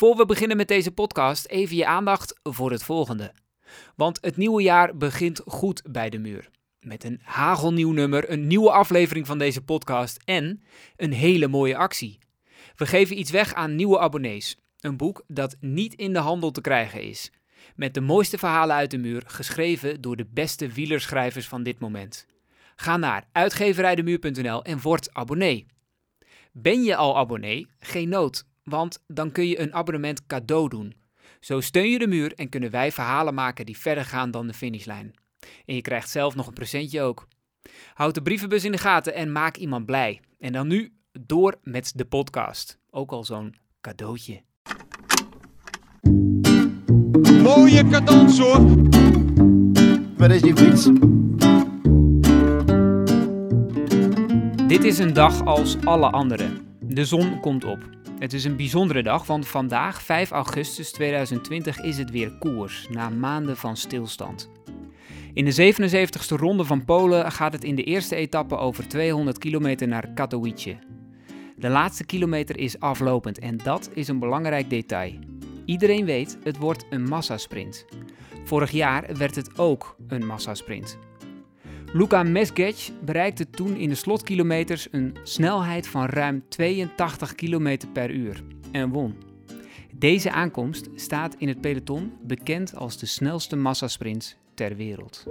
[0.00, 3.32] Voor we beginnen met deze podcast, even je aandacht voor het volgende.
[3.96, 6.50] Want het nieuwe jaar begint goed bij de muur.
[6.80, 10.62] Met een hagelnieuw nummer, een nieuwe aflevering van deze podcast en
[10.96, 12.18] een hele mooie actie.
[12.76, 14.56] We geven iets weg aan nieuwe abonnees.
[14.78, 17.32] Een boek dat niet in de handel te krijgen is.
[17.74, 22.26] Met de mooiste verhalen uit de muur, geschreven door de beste wielerschrijvers van dit moment.
[22.76, 25.66] Ga naar uitgeverijdemuur.nl en word abonnee.
[26.52, 27.66] Ben je al abonnee?
[27.78, 30.94] Geen nood, want dan kun je een abonnement cadeau doen.
[31.40, 34.54] Zo steun je de muur en kunnen wij verhalen maken die verder gaan dan de
[34.54, 35.14] finishlijn.
[35.66, 37.26] En je krijgt zelf nog een presentje ook.
[37.94, 40.20] Houd de brievenbus in de gaten en maak iemand blij.
[40.38, 42.78] En dan nu door met de podcast.
[42.90, 44.42] Ook al zo'n cadeautje.
[47.42, 48.88] Mooie cadans hoor.
[50.16, 50.88] Waar is die fiets?
[54.66, 56.48] Dit is een dag als alle andere.
[56.80, 57.99] De zon komt op.
[58.20, 63.08] Het is een bijzondere dag, want vandaag, 5 augustus 2020, is het weer koers, na
[63.08, 64.50] maanden van stilstand.
[65.32, 69.88] In de 77ste ronde van Polen gaat het in de eerste etappe over 200 kilometer
[69.88, 70.78] naar Katowice.
[71.56, 75.12] De laatste kilometer is aflopend en dat is een belangrijk detail.
[75.64, 77.86] Iedereen weet, het wordt een massasprint.
[78.44, 80.98] Vorig jaar werd het ook een massasprint.
[81.92, 88.42] Luka Mesgec bereikte toen in de slotkilometers een snelheid van ruim 82 km per uur
[88.72, 89.14] en won.
[89.94, 95.24] Deze aankomst staat in het peloton bekend als de snelste massasprint ter wereld.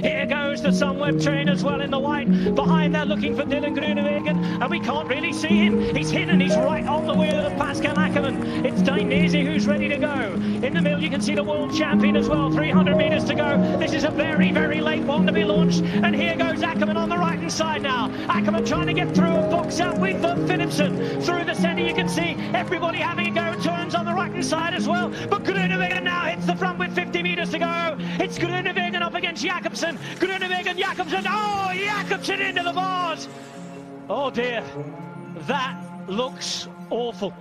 [0.00, 2.28] Here goes the Sunweb train as well in the white.
[2.54, 5.92] Behind they're looking for Dylan Groenewegen, and we can't really see him.
[5.92, 8.64] He's hidden, he's right on the wheel of Pascal Ackermann.
[8.64, 10.34] It's Dainese who's ready to go.
[10.66, 13.50] In the middle you can see the world champion as well, 300 metres to go.
[13.78, 17.08] This is a very, very late one to be launched, and here goes Ackermann on
[17.08, 18.08] the right hand side now.
[18.28, 21.20] Ackermann trying to get through and box out with uh, Philipsen.
[21.24, 24.46] Through the centre you can see everybody having a go, turns on the right hand
[24.46, 25.08] side as well.
[25.28, 27.96] But Groenewegen now hits the front with 50 metres to go.
[28.20, 29.96] It's Groenewegen up against Jakobsen.
[30.16, 31.24] Groenewegen, Jakobsen.
[31.26, 33.28] Oh, Jakobsen into the bars.
[34.08, 34.62] Oh dear,
[35.46, 37.32] that looks awful.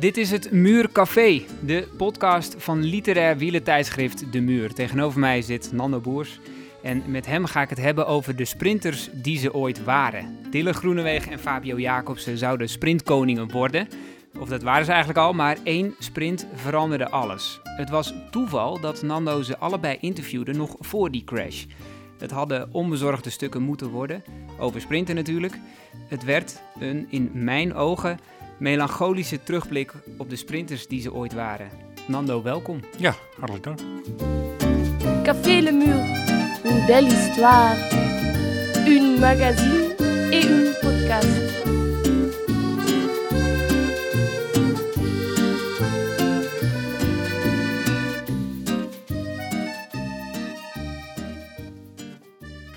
[0.00, 4.74] Dit is het Muurcafé, de podcast van literair wielentijdschrift De Muur.
[4.74, 6.40] Tegenover mij zit Nando Boers
[6.82, 10.38] en met hem ga ik het hebben over de sprinters die ze ooit waren.
[10.50, 13.88] Dylan Groenewegen en Fabio Jacobsen zouden sprintkoningen worden.
[14.38, 17.60] Of dat waren ze eigenlijk al, maar één sprint veranderde alles.
[17.62, 21.64] Het was toeval dat Nando ze allebei interviewde nog voor die crash.
[22.18, 24.24] Het hadden onbezorgde stukken moeten worden,
[24.58, 25.58] over sprinten natuurlijk.
[26.08, 28.18] Het werd een, in mijn ogen,
[28.60, 31.70] melancholische terugblik op de sprinters die ze ooit waren.
[32.06, 32.80] Nando, welkom.
[32.98, 33.78] Ja, hartelijk dank.
[35.22, 35.98] Café Le Mur,
[36.64, 37.76] une belle histoire,
[38.86, 39.94] une magazine
[40.30, 41.48] et une podcast.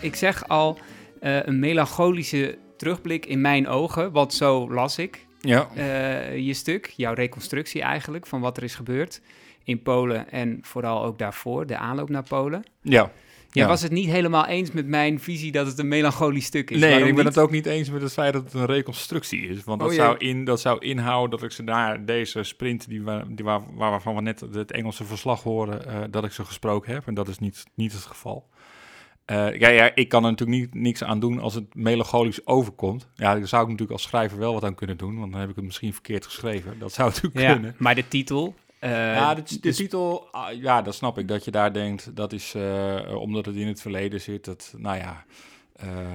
[0.01, 0.77] Ik zeg al
[1.19, 6.94] eh, een melancholische terugblik in mijn ogen, want zo las ik Ja, eh, je stuk,
[6.96, 9.22] jouw reconstructie eigenlijk van wat er is gebeurd
[9.64, 12.64] in Polen en vooral ook daarvoor, de aanloop naar Polen.
[12.81, 13.12] ja.
[13.52, 13.70] Jij Ja.
[13.70, 16.80] was het niet helemaal eens met mijn visie dat het een melancholisch stuk is.
[16.80, 17.36] Nee, Waarom ik ben niet?
[17.36, 19.64] het ook niet eens met het feit dat het een reconstructie is.
[19.64, 23.04] Want dat, Oh, zou, in, dat zou inhouden dat ik ze daar, deze sprint, die,
[23.28, 26.94] die waar, waar- waarvan we net het Engelse verslag horen, eh, dat ik ze gesproken
[26.94, 27.08] heb.
[27.08, 28.50] En dat is niet, niet het geval.
[29.25, 33.07] Eh, ja, ja, ik kan er natuurlijk niet, niks aan doen als het melancholisch overkomt.
[33.16, 35.50] Ja, daar zou ik natuurlijk als schrijver wel wat aan kunnen doen, want dan heb
[35.50, 36.79] ik het misschien verkeerd geschreven.
[36.79, 37.75] Dat zou natuurlijk Ja, kunnen.
[37.78, 38.56] maar de titel...
[38.79, 41.28] eh, Ja, de, de dus- titel, ah, ja, dat snap ik.
[41.28, 44.45] Dat je daar denkt, dat is eh, omdat het in het verleden zit.
[44.45, 45.23] Dat, nou ja.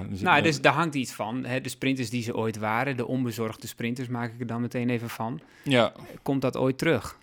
[0.09, 1.45] dus- Nou, dus daar hangt iets van.
[1.45, 1.61] Hè?
[1.61, 5.09] De sprinters die ze ooit waren, de onbezorgde sprinters, maak ik er dan meteen even
[5.09, 5.39] van.
[5.63, 7.17] ja, Komt dat ooit terug?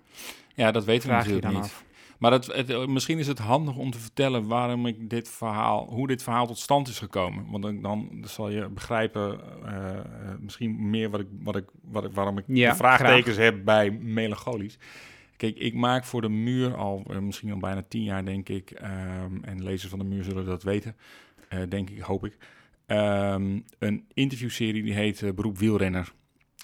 [0.55, 1.62] ja, dat weten we Vraag natuurlijk niet.
[1.64, 1.84] af.
[2.18, 5.86] Maar het, het, eh, misschien is het handig om te vertellen waarom ik dit verhaal,
[5.88, 7.50] hoe dit verhaal tot stand is gekomen.
[7.50, 10.04] Want dan, dan zal je begrijpen, eh, eh,
[10.40, 13.90] misschien meer wat ik, wat ik, wat ik, waarom ik Ja, de vraagtekens heb bij
[13.90, 14.78] melancholisch.
[15.36, 18.70] Kijk, ik maak voor de muur al misschien al bijna tien jaar, denk ik.
[18.70, 20.96] ehm, en lezers van de muur zullen dat weten,
[21.68, 22.36] denk ik, hoop ik.
[22.86, 26.12] ehm, een interviewserie die heet Beroep Wielrenner.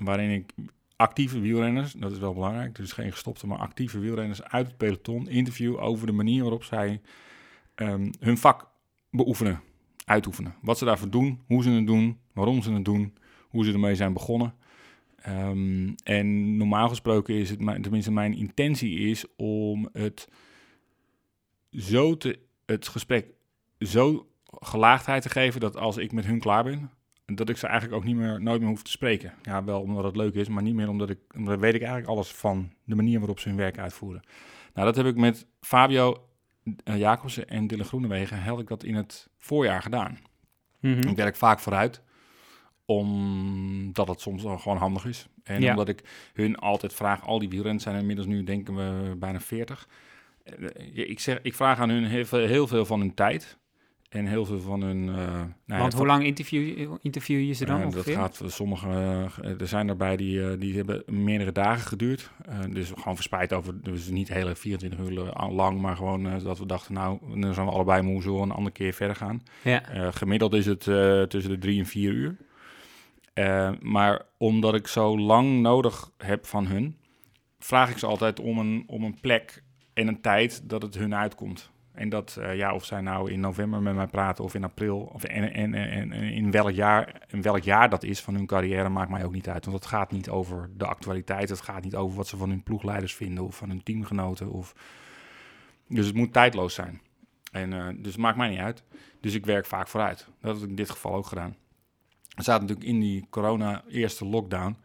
[0.04, 0.52] Waarin ik
[0.96, 5.28] actieve wielrenners, dat is wel belangrijk, dus geen gestopte, maar actieve wielrenners uit het peloton
[5.28, 7.00] interview over de manier waarop zij
[7.74, 8.68] ehm, hun vak
[9.10, 9.60] beoefenen,
[10.04, 10.54] uitoefenen.
[10.62, 13.14] Wat ze daarvoor doen, hoe ze het doen, waarom ze het doen,
[13.48, 14.54] hoe ze ermee zijn begonnen.
[15.16, 20.28] Ehm, en normaal gesproken is het, tenminste mijn intentie is om het
[21.70, 23.26] zo te, het gesprek
[23.78, 24.26] zo
[24.60, 26.90] gelaagdheid te geven dat als ik met hun klaar ben,
[27.24, 29.32] dat ik ze eigenlijk ook niet meer, nooit meer hoef te spreken.
[29.42, 32.10] Ja, wel omdat het leuk is, maar niet meer omdat ik, omdat weet ik eigenlijk
[32.10, 34.22] alles van de manier waarop ze hun werk uitvoeren.
[34.74, 36.28] Nou, dat heb ik met Fabio
[36.84, 40.18] eh, Jacobsen en Dylan Groenewegen, ik dat in het voorjaar gedaan.
[40.80, 41.08] Mhm.
[41.08, 42.02] Ik werk vaak vooruit,
[42.84, 45.26] omdat het soms gewoon handig is.
[45.42, 45.70] En Ja.
[45.70, 49.88] omdat ik hun altijd vraag, al die wielrenners zijn inmiddels nu denken we bijna 40.
[50.44, 53.58] Eh, Ik, zeg, ik vraag aan hun heel veel, heel veel van hun tijd
[54.12, 55.08] en heel veel van hun...
[55.08, 58.88] eh, nou Want hoe lang interview, interview je ze dan eh, dat gaat voor sommige,
[59.42, 62.30] eh, er zijn erbij die, die hebben meerdere dagen geduurd.
[62.70, 66.94] Dus gewoon verspreid over, dus niet hele 24 uur lang, maar gewoon dat we dachten,
[66.94, 69.42] nou, dan zijn we allebei moe, we een andere keer verder gaan.
[69.62, 70.10] Ja.
[70.10, 70.80] Gemiddeld is het
[71.30, 72.36] tussen de drie en vier uur.
[73.80, 76.96] Maar omdat ik zo lang nodig heb van hun,
[77.58, 79.62] vraag ik ze altijd om een, om een plek
[79.94, 81.71] en een tijd dat het hun uitkomt.
[81.92, 84.98] En dat, eh, ja, of zij nou in november met mij praten of in april,
[84.98, 88.46] of en, en, en, en in, welk jaar, in welk jaar dat is van hun
[88.46, 89.64] carrière, maakt mij ook niet uit.
[89.64, 92.62] Want het gaat niet over de actualiteit, het gaat niet over wat ze van hun
[92.62, 94.50] ploegleiders vinden of van hun teamgenoten.
[94.50, 94.74] Of...
[95.88, 97.00] Dus het moet tijdloos zijn.
[97.52, 98.82] En, eh, dus het maakt mij niet uit.
[99.20, 100.28] Dus ik werk vaak vooruit.
[100.40, 101.56] Dat heb ik in dit geval ook gedaan.
[102.36, 104.76] We zaten natuurlijk in die corona-eerste lockdown.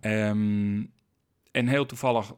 [0.00, 0.84] Ehm,
[1.50, 2.32] en heel toevallig,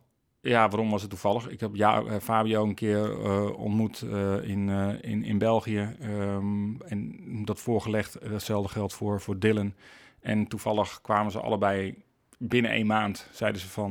[0.45, 1.49] ja, waarom was het toevallig?
[1.49, 4.69] Ik heb ja, eh, Fabio een keer eh, ontmoet eh, in,
[5.01, 5.97] in, in België.
[6.01, 9.75] ehm, en dat voorgelegd, datzelfde geldt voor, voor Dylan.
[10.21, 12.03] En toevallig kwamen ze allebei
[12.39, 13.29] binnen een maand.
[13.33, 13.91] Zeiden ze van,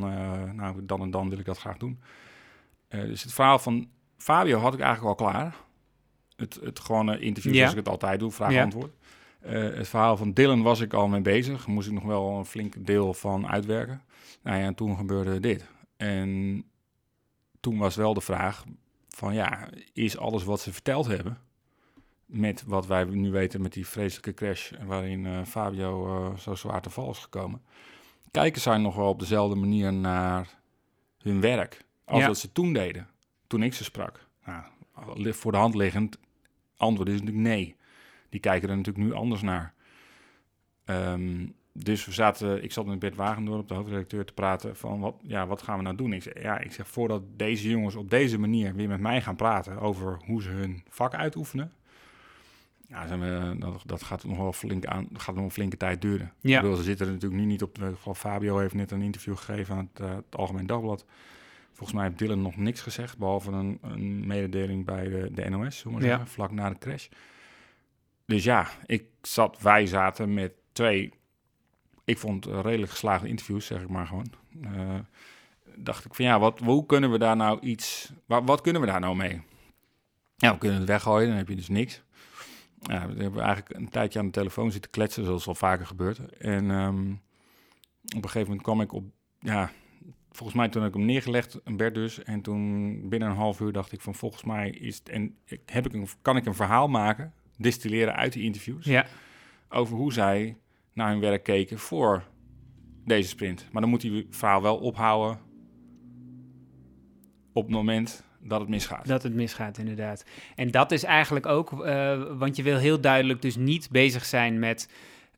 [0.56, 2.00] nou, dan en dan wil ik dat graag doen.
[2.90, 5.56] Dus het verhaal van Fabio had ik eigenlijk al klaar.
[6.36, 7.58] Het, het gewone interview Ja.
[7.58, 8.92] zoals ik het altijd doe, vraag-antwoord.
[9.42, 11.68] Het verhaal van Dylan was ik al mee bezig.
[11.68, 14.02] Moest ik nog wel een flink deel van uitwerken.
[14.44, 15.66] Nou ja, en toen gebeurde dit.
[16.04, 16.64] En
[17.60, 18.64] toen was wel de vraag
[19.10, 21.38] van ja, is alles wat ze verteld hebben...
[22.26, 24.72] met wat wij nu weten met die vreselijke crash...
[24.86, 27.62] waarin eh, Fabio eh, zo zwaar te val is gekomen...
[28.32, 30.48] kijken zij nog wel op dezelfde manier naar
[31.18, 31.86] hun werk...
[32.06, 32.28] als Ja.
[32.28, 33.08] dat ze toen deden,
[33.48, 34.28] toen ik ze sprak.
[34.46, 34.64] Nou,
[35.22, 36.18] li- voor de hand liggend
[36.78, 37.76] antwoord is natuurlijk nee.
[38.30, 39.74] Die kijken er natuurlijk nu anders naar.
[40.86, 45.16] Ehm, dus we zaten, ik zat met Bert Wagendorp, de hoofdredacteur, te praten van wat,
[45.22, 46.14] ja, wat gaan we nou doen?
[46.14, 49.36] Ik zeg, ja, ik zeg voordat deze jongens op deze manier weer met mij gaan
[49.36, 51.72] praten over hoe ze hun vak uitoefenen.
[52.88, 56.02] Ja, zijn we, dat, dat gaat nog wel flink aan, gaat nog een flinke tijd
[56.02, 56.34] duren.
[56.40, 56.56] Ja.
[56.56, 57.76] Ik bedoel, ze zitten er natuurlijk nu niet op.
[57.76, 61.06] De, van Fabio heeft net een interview gegeven aan het, eh, het Algemeen Dagblad.
[61.72, 65.84] Volgens mij heeft Dylan nog niks gezegd, behalve een, een mededeling bij de, de NOS,
[65.84, 66.08] maar Ja.
[66.08, 67.08] zeggen, vlak na de crash.
[68.26, 71.14] Dus ja, ik zat, wij zaten met twee,
[72.06, 74.34] ik vond redelijk geslaagde interviews, zeg ik maar gewoon.
[74.62, 75.00] Eh,
[75.76, 78.88] dacht ik van ja, wat, hoe kunnen we daar nou iets, wat, wat kunnen we
[78.88, 79.42] daar nou mee?
[80.36, 82.02] Ja, we kunnen het weggooien, dan heb je dus niks.
[82.82, 86.38] Ja, we hebben eigenlijk een tijdje aan de telefoon zitten kletsen, zoals al vaker gebeurt.
[86.38, 89.04] En ehm, op een gegeven moment kwam ik op,
[89.40, 89.72] ja,
[90.32, 92.24] volgens mij toen heb ik hem neergelegd, een bed dus.
[92.24, 95.86] En toen binnen een half uur dacht ik van volgens mij is het, en heb
[95.86, 99.06] ik een, kan ik een verhaal maken, distilleren uit die interviews, Ja.
[99.70, 100.58] over hoe zij
[100.94, 102.24] naar hun werk keken voor
[103.06, 103.68] deze sprint.
[103.72, 105.40] Maar dan moet die verhaal wel ophouden
[107.54, 109.08] op het moment dat het misgaat.
[109.08, 110.26] Dat het misgaat, inderdaad.
[110.56, 114.60] En dat is eigenlijk ook, eh, want je wil heel duidelijk dus niet bezig zijn
[114.60, 114.90] met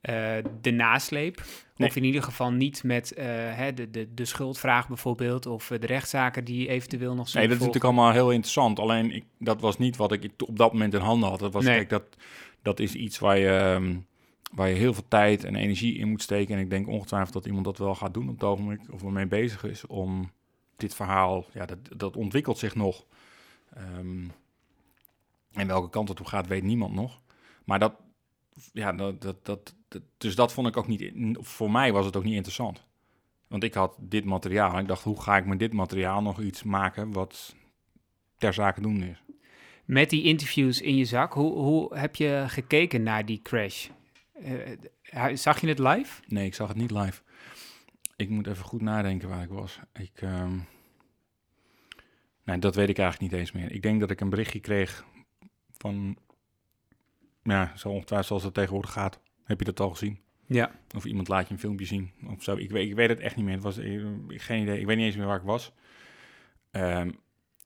[0.02, 1.42] eh, de nasleep.
[1.76, 1.90] Nee.
[1.90, 5.86] Of in ieder geval niet met eh, hè, de, de, de schuldvraag bijvoorbeeld, of de
[5.86, 7.66] rechtszaken die eventueel nog zullen Nee, dat is volgen.
[7.66, 8.80] natuurlijk allemaal heel interessant.
[8.80, 11.40] Alleen ik, dat was niet wat ik op dat moment in handen had.
[11.40, 11.76] Dat, was, Nee.
[11.76, 12.04] kijk, dat,
[12.62, 13.96] dat is iets waar je, ehm,
[14.56, 16.56] waar je heel veel tijd en energie in moet steken.
[16.56, 18.82] En ik denk ongetwijfeld dat iemand dat wel gaat doen op het ogenblik.
[18.92, 20.32] Of ermee bezig is om
[20.76, 21.46] dit verhaal...
[21.54, 23.06] Ja, dat, dat ontwikkelt zich nog.
[23.74, 24.28] Ehm,
[25.54, 27.22] en welke kant het op gaat, weet niemand nog.
[27.66, 27.94] Maar dat...
[28.74, 29.76] Ja, dat, dat,
[30.18, 31.12] dus dat vond ik ook niet...
[31.40, 32.84] Voor mij was het ook niet interessant.
[33.48, 34.74] Want ik had dit materiaal.
[34.74, 37.56] En ik dacht, hoe ga ik met dit materiaal nog iets maken wat
[38.38, 39.24] ter zake doen is?
[39.86, 43.88] Met die interviews in je zak, hoe, hoe heb je gekeken naar die crash?
[44.42, 46.22] Eh, zag je het live?
[46.28, 47.22] Nee, ik zag het niet live.
[48.16, 49.80] Ik moet even goed nadenken waar ik was.
[49.94, 50.58] Ik, ehm,
[52.46, 53.72] Nee, dat weet ik eigenlijk niet eens meer.
[53.72, 55.06] Ik denk dat ik een berichtje kreeg
[55.72, 56.18] van...
[57.44, 59.20] Ja, zo ongetwijfeld zoals het tegenwoordig gaat.
[59.44, 60.20] Heb je dat al gezien?
[60.46, 60.72] Ja.
[60.96, 62.56] Of iemand laat je een filmpje zien of zo.
[62.56, 63.54] Ik weet, ik weet het echt niet meer.
[63.54, 64.80] Het was eh, geen idee.
[64.80, 65.72] Ik weet niet eens meer waar ik was.
[66.72, 67.12] Ehm,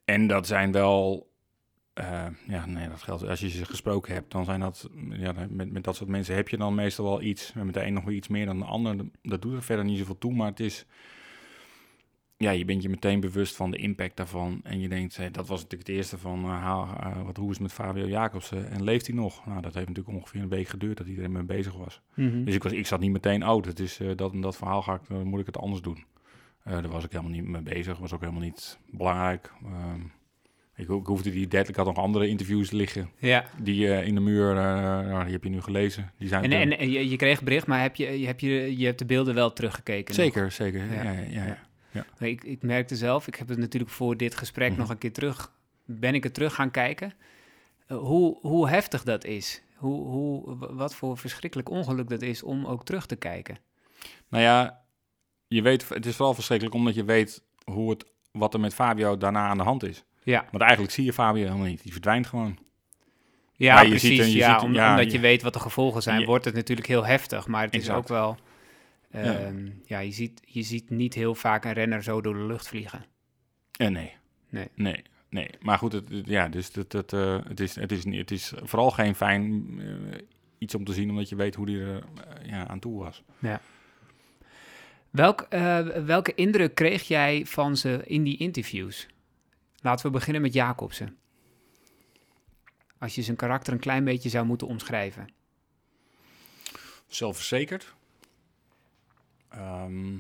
[0.05, 1.28] en dat zijn wel
[1.99, 3.27] eh, ja, nee, dat geldt.
[3.27, 6.49] Als je ze gesproken hebt, dan zijn dat, ja, met, met dat soort mensen heb
[6.49, 7.51] je dan meestal wel iets.
[7.55, 8.95] En met de een nog weer iets meer dan de ander.
[9.21, 10.85] Dat doet er verder niet zoveel toe, maar het is,
[12.37, 14.59] ja, je bent je meteen bewust van de impact daarvan.
[14.63, 16.51] En je denkt, hé, dat was natuurlijk het eerste van, eh,
[16.99, 18.69] eh, wat, hoe is het met Fabio Jacobsen?
[18.69, 19.45] En leeft hij nog?
[19.45, 22.01] Nou, dat heeft natuurlijk ongeveer een week geduurd dat iedereen mee bezig was.
[22.13, 22.43] Mhm.
[22.43, 24.81] Dus ik, was, ik zat niet meteen, oh, dat is eh, dat en dat verhaal
[24.81, 26.05] ga ik, dan moet ik het anders doen.
[26.63, 29.53] Eh, daar was ik helemaal niet mee bezig, was ook helemaal niet belangrijk.
[29.63, 30.01] Ehm,
[30.79, 33.45] ik, ik hoefde die dead, ik had nog andere interviews liggen, Ja.
[33.62, 34.55] die eh, in de muur, eh,
[35.07, 36.12] nou, die heb je nu gelezen.
[36.17, 38.77] Die zijn En, en, en je, je kreeg bericht, maar heb je, je, heb je,
[38.77, 40.15] je hebt de beelden wel teruggekeken?
[40.15, 40.25] nog?
[40.25, 40.93] zeker, zeker.
[40.93, 41.03] Ja.
[41.12, 41.21] Ja.
[41.91, 44.79] Ja, ja, Ik, ik merkte zelf, ik heb het natuurlijk voor dit gesprek Mhm.
[44.79, 45.51] nog een keer terug,
[45.86, 47.13] ben ik het terug gaan kijken.
[47.88, 49.62] Eh, hoe, hoe heftig dat is.
[49.75, 53.57] Hoe, hoe, wat voor verschrikkelijk ongeluk dat is om ook terug te kijken.
[54.29, 54.81] Nou ja,
[55.48, 59.17] je weet, het is vooral verschrikkelijk omdat je weet hoe het, wat er met Fabio
[59.17, 60.03] daarna aan de hand is.
[60.29, 62.57] Ja, Want eigenlijk zie je Fabio helemaal niet, die verdwijnt gewoon.
[63.55, 64.17] ja Maar je precies.
[64.24, 66.45] ziet je ja, ziet- om- ja, omdat je- je weet wat de gevolgen zijn, wordt
[66.45, 67.48] het natuurlijk heel heftig.
[67.48, 68.38] Maar het is ook wel...
[69.12, 69.19] Ja.
[69.39, 72.67] ehm, ja, je, ziet, je ziet niet heel vaak een renner zo door de lucht
[72.67, 73.05] vliegen.
[73.77, 74.13] Eh, nee.
[74.50, 74.67] Nee.
[74.75, 75.50] Nee, nee.
[75.62, 78.91] Maar goed, het, ja, dus het, het, eh, het, is, het, is, het is vooral
[78.91, 80.17] geen fijn eh,
[80.57, 83.24] iets om te zien, omdat je weet hoe die er eh, ja, aan toe was.
[85.09, 89.07] Welk, eh, welke indruk kreeg jij van ze in die interviews?
[89.81, 91.17] Laten we beginnen met Jacobsen.
[92.98, 95.29] Als je zijn karakter een klein beetje zou moeten omschrijven.
[97.07, 97.93] Zelfverzekerd.
[99.50, 100.17] Ehm,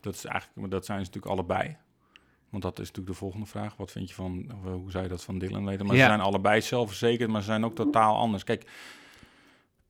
[0.00, 1.76] dat, is eigenlijk, dat zijn ze natuurlijk allebei.
[2.48, 3.76] Want dat is natuurlijk de volgende vraag.
[3.76, 5.86] Wat vind je van, eh, hoe zou je dat van Dylan weten?
[5.86, 6.02] Maar Ja.
[6.02, 8.44] ze zijn allebei zelfverzekerd, maar ze zijn ook totaal anders.
[8.44, 8.70] Kijk,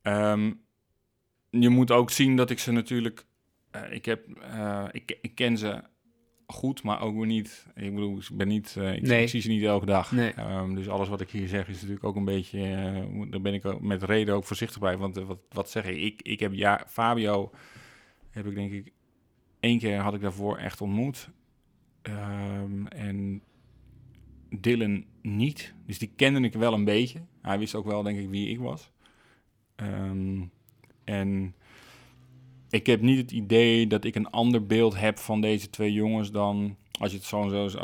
[0.02, 0.52] ehm,
[1.50, 3.25] je moet ook zien dat ik ze natuurlijk...
[3.71, 5.83] eh, ik, heb, eh, ik, ik ken ze
[6.52, 7.66] goed, maar ook weer niet...
[7.75, 8.76] Ik bedoel, ik ben niet...
[8.78, 9.23] eh, ik, Nee.
[9.23, 10.12] ik zie ze niet elke dag.
[10.12, 10.33] Nee.
[10.33, 12.61] Ehm, dus alles wat ik hier zeg is natuurlijk ook een beetje...
[12.62, 14.97] eh, daar ben ik ook met reden ook voorzichtig bij.
[14.97, 15.97] Want eh, wat, wat zeg ik?
[15.97, 16.23] ik?
[16.23, 17.50] Ik heb ja, Fabio
[18.30, 18.92] heb ik denk ik
[19.61, 21.30] één keer had ik daarvoor echt ontmoet.
[22.02, 23.42] Ehm, en
[24.50, 25.75] Dylan niet.
[25.87, 27.21] Dus die kende ik wel een beetje.
[27.42, 28.90] Hij wist ook wel denk ik wie ik was.
[29.76, 30.42] Ehm,
[31.04, 31.54] en
[32.71, 36.31] ik heb niet het idee dat ik een ander beeld heb van deze twee jongens
[36.31, 37.79] dan als je het zo zo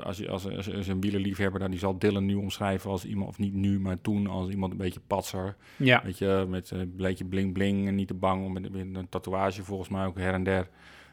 [0.00, 3.28] als je als, als, als een wielerliefhebber dan die zal Dylan nu omschrijven als iemand
[3.28, 6.92] of niet nu maar toen als iemand een beetje patser Ja, Weet je, met een
[6.96, 10.18] beetje bling bling en niet te bang om met, met een tatoeage volgens mij ook
[10.18, 10.68] her en der.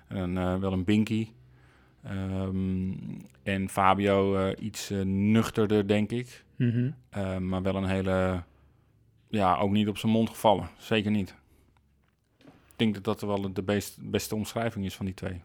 [0.08, 1.28] En eh, wel een binky.
[2.04, 2.92] Ehm,
[3.44, 6.46] en Fabio eh, iets eh, nuchterder, denk ik.
[6.56, 6.92] Mhm.
[7.48, 8.44] Maar wel een hele,
[9.30, 10.70] ja, ook niet op zijn mond gevallen.
[10.78, 11.36] Zeker niet.
[12.84, 15.42] Denk dat dat wel de best, beste omschrijving is van die twee.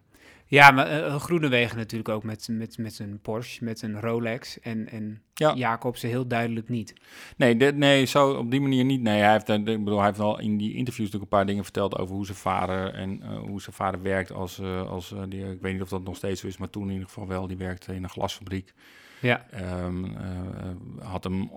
[0.47, 4.61] ja maar eh, Groenewegen natuurlijk ook met, met, met zijn Porsche, met zijn Rolex.
[4.61, 5.55] En, en Ja.
[5.55, 6.95] Jacobsen heel duidelijk niet.
[7.37, 9.01] Nee, dit, nee, zo op die manier niet.
[9.01, 11.47] Nee, hij heeft, eh, ik bedoel, hij heeft wel in die interviews natuurlijk een paar
[11.47, 15.13] dingen verteld over hoe zijn vader en eh, hoe zijn vader werkt als, eh, als
[15.13, 17.07] eh, die, ik weet niet of dat nog steeds zo is, maar toen in ieder
[17.09, 17.47] geval wel.
[17.47, 18.73] Die werkte in een glasfabriek.
[19.21, 21.51] Ja, Ehm, eh, eh, had hem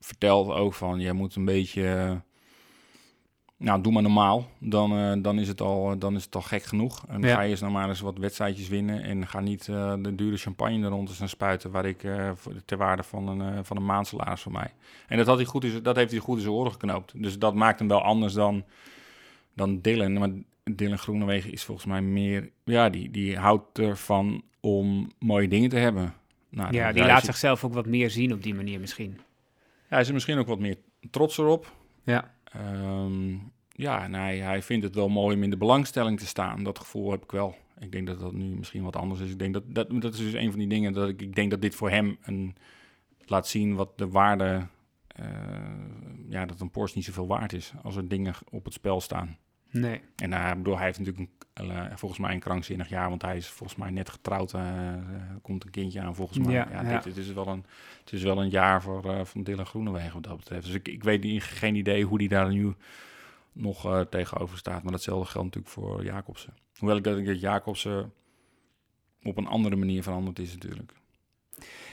[0.00, 2.16] verteld ook van, jij moet een beetje, eh,
[3.58, 4.50] nou, doe maar normaal.
[4.58, 7.04] Dan, eh, dan, is het al, dan is het al gek genoeg.
[7.08, 7.34] En Ja.
[7.34, 10.36] ga je eens nou maar eens wat wedstrijdjes winnen en ga niet eh, de dure
[10.36, 12.30] champagne er rond eens spuiten, waar ik eh,
[12.64, 14.72] ter waarde van een, eh, van een maandsalaris voor mij.
[15.08, 17.22] En dat, had hij goed zijn- dat heeft hij goed in zijn oren geknoopt.
[17.22, 18.64] Dus dat maakt hem wel anders dan,
[19.54, 20.12] dan Dylan.
[20.12, 20.30] Maar
[20.64, 25.76] Dylan Groenewegen is volgens mij meer, ja, die, die houdt ervan om mooie dingen te
[25.76, 26.14] hebben.
[26.50, 29.20] Nou, ja die laat is zichzelf ook wat meer zien op die manier misschien.
[29.88, 30.76] hij is er misschien ook wat meer
[31.10, 31.72] trots erop.
[32.04, 33.36] Ja, Ehm,
[33.68, 36.62] ja, en hij, vindt het wel mooi om in de belangstelling te staan.
[36.62, 37.56] Dat gevoel heb ik wel.
[37.78, 39.30] Ik denk dat dat nu misschien wat anders is.
[39.30, 41.50] Ik denk dat, dat, dat is dus een van die dingen dat ik, ik denk
[41.50, 42.56] dat dit voor hem een,
[43.18, 44.66] laat zien wat de waarde,
[45.06, 45.26] eh,
[46.28, 49.36] ja, dat een Porsche niet zoveel waard is als er dingen op het spel staan.
[49.70, 50.00] Nee.
[50.16, 53.36] En uh, bedoel, hij heeft natuurlijk een, eh, volgens mij een krankzinnig jaar, want hij
[53.36, 54.52] is volgens mij net getrouwd.
[54.52, 54.94] eh,
[55.42, 56.52] komt een kindje aan volgens mij.
[56.52, 56.94] Ja, Ja, ja.
[56.94, 57.64] Dit, dit is wel een,
[58.00, 60.66] het is wel een jaar voor, van Dylan Groenewegen wat dat betreft.
[60.66, 62.74] Dus ik, ik weet niet, geen idee hoe die daar nu
[63.52, 64.82] nog tegenover staat.
[64.82, 66.54] Maar datzelfde geldt natuurlijk voor Jacobsen.
[66.78, 68.12] Hoewel ik denk dat Jacobsen
[69.22, 70.92] op een andere manier veranderd is natuurlijk.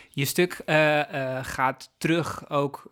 [0.09, 0.61] Je stuk
[1.41, 2.91] gaat terug ook,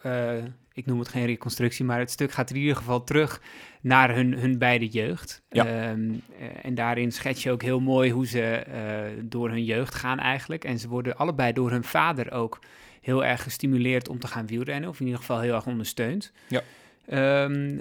[0.74, 3.42] ik noem het geen reconstructie, maar het stuk gaat in ieder geval terug
[3.82, 5.42] naar hun, hun beide jeugd.
[5.50, 5.66] Ja.
[5.66, 9.96] Ehm, eh, en daarin schets je ook heel mooi hoe ze eh, door hun jeugd
[9.96, 10.64] gaan eigenlijk.
[10.64, 12.60] En ze worden allebei door hun vader ook
[13.02, 16.32] heel erg gestimuleerd om te gaan wielrennen, of in ieder geval heel erg ondersteund.
[16.48, 16.62] Ja.
[17.06, 17.78] Ehm,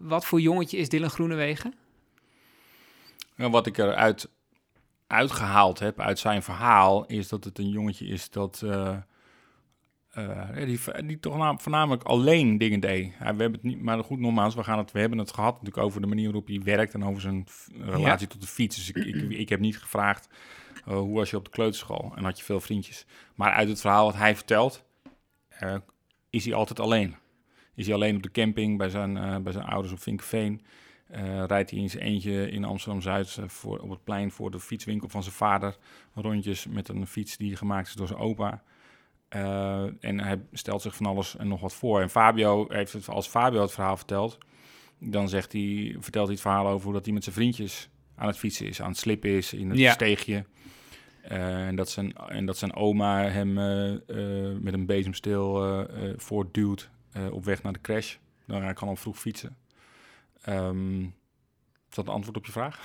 [0.00, 1.74] wat voor jongetje is Dylan Groenewegen?
[3.36, 4.28] En wat ik eruit
[5.06, 8.96] uitgehaald heb uit zijn verhaal, is dat het een jongetje is dat, eh,
[10.10, 13.04] eh, die, die toch na- voornamelijk alleen dingen deed.
[13.06, 15.52] Ja, we hebben het niet, maar goed, nogmaals, we, gaan het, we hebben het gehad
[15.52, 17.46] natuurlijk over de manier waarop hij werkt en over zijn
[17.78, 18.76] relatie tot de fiets.
[18.76, 20.28] Dus ik, ik, ik heb niet gevraagd
[20.84, 23.06] eh, hoe was je op de kleuterschool en had je veel vriendjes.
[23.34, 24.84] Maar uit het verhaal wat hij vertelt,
[25.48, 25.76] eh,
[26.30, 27.16] is hij altijd alleen.
[27.74, 30.62] Is hij alleen op de camping bij zijn, bij zijn ouders op Vinkenveen.
[31.10, 35.08] Eh, rijdt hij in zijn eentje in Amsterdam-Zuid voor, op het plein voor de fietswinkel
[35.08, 35.76] van zijn vader.
[36.14, 38.62] Rondjes met een fiets die gemaakt is door zijn opa.
[39.30, 42.00] Eh, en hij stelt zich van alles en nog wat voor.
[42.00, 44.38] En Fabio heeft het, als Fabio het verhaal vertelt,
[44.98, 48.26] dan zegt hij, vertelt hij het verhaal over hoe dat hij met zijn vriendjes aan
[48.26, 49.92] het fietsen is, aan het slippen is in het Ja.
[49.92, 50.44] steegje.
[51.22, 53.98] Eh, en, dat zijn, en dat zijn oma hem eh,
[54.60, 56.90] met een bezemsteel eh, voortduwt
[57.30, 58.16] op weg naar de crash.
[58.46, 59.56] Dan hij kan al vroeg fietsen.
[60.42, 62.80] Ehm, is dat een antwoord op je vraag?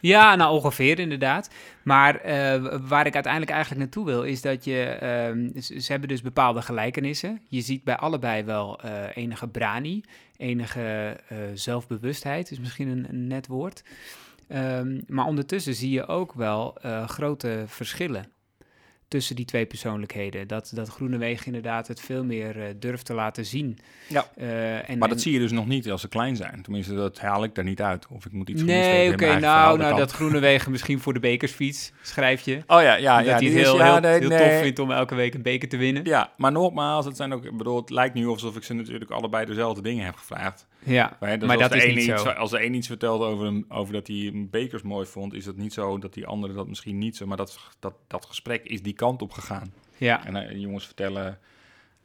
[0.00, 1.50] Ja, nou ongeveer inderdaad.
[1.82, 4.82] Maar eh, waar ik uiteindelijk eigenlijk naartoe wil, is dat je.
[4.82, 7.40] ehm, ze, hebben dus bepaalde gelijkenissen.
[7.48, 10.04] Je ziet bij allebei wel eh, enige brani,
[10.36, 13.82] enige eh, zelfbewustheid, is misschien een, net woord.
[14.48, 18.26] Ehm, maar ondertussen zie je ook wel grote verschillen
[19.10, 20.46] tussen die twee persoonlijkheden.
[20.48, 23.78] Dat, dat Groenewegen inderdaad het veel meer eh, durft te laten zien.
[24.06, 24.26] Ja.
[24.36, 26.62] Eh, en, Maar en- dat zie je dus nog niet als ze klein zijn.
[26.62, 28.06] Tenminste, dat haal ik daar niet uit.
[28.10, 31.92] Of ik moet iets Nee, in oké, nou, nou dat Groenewegen misschien voor de bekersfiets,
[32.02, 32.54] schrijf je.
[32.56, 33.16] Oh ja, ja, ja.
[33.16, 34.38] dat hij die het is- heel, ja, heel, nee, heel nee.
[34.50, 36.04] tof vindt om elke week een beker te winnen.
[36.04, 39.10] Ja, maar nogmaals, het zijn ook, ik bedoel, het lijkt nu alsof ik ze natuurlijk
[39.10, 40.66] allebei dezelfde dingen heb gevraagd.
[40.84, 42.28] Ja, Maar, dus maar als dat de is niet iets, zo.
[42.28, 45.56] Als de een iets vertelt over, een, over dat hij bekers mooi vond, is het
[45.56, 47.26] niet zo dat die andere dat misschien niet zo.
[47.26, 49.72] Maar dat, dat, dat gesprek is die kant op gegaan.
[49.96, 51.38] Ja, En eh, jongens vertellen.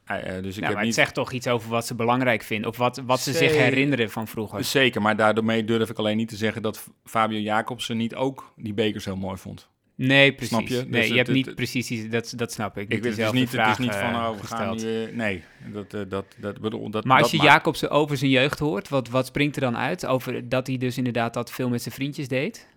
[0.04, 0.84] eh, eh, dus ik nou, heb maar niet.
[0.84, 2.70] het zegt toch iets over wat ze belangrijk vinden.
[2.70, 4.64] Of wat, wat ze zich herinneren van vroeger.
[4.64, 8.74] Zeker, maar daarmee durf ik alleen niet te zeggen dat Fabio Jacobsen niet ook die
[8.74, 9.68] bekers heel mooi vond.
[9.96, 10.56] Nee, precies.
[10.56, 10.74] Snap je?
[10.74, 12.82] Dus nee, je het- hebt niet precies, dat, dat snap ik.
[12.82, 14.82] Ik weet diezelfde niet, het is niet van, eh, oh, we gaan gesteld.
[14.82, 18.16] nu, eh, nee, dat, eh, dat, dat, bedoel, dat, Maar als dat je Jacobsen over
[18.16, 20.06] zijn jeugd hoort, wat, wat springt er dan uit?
[20.06, 22.68] Over dat hij dus inderdaad dat veel met zijn vriendjes deed?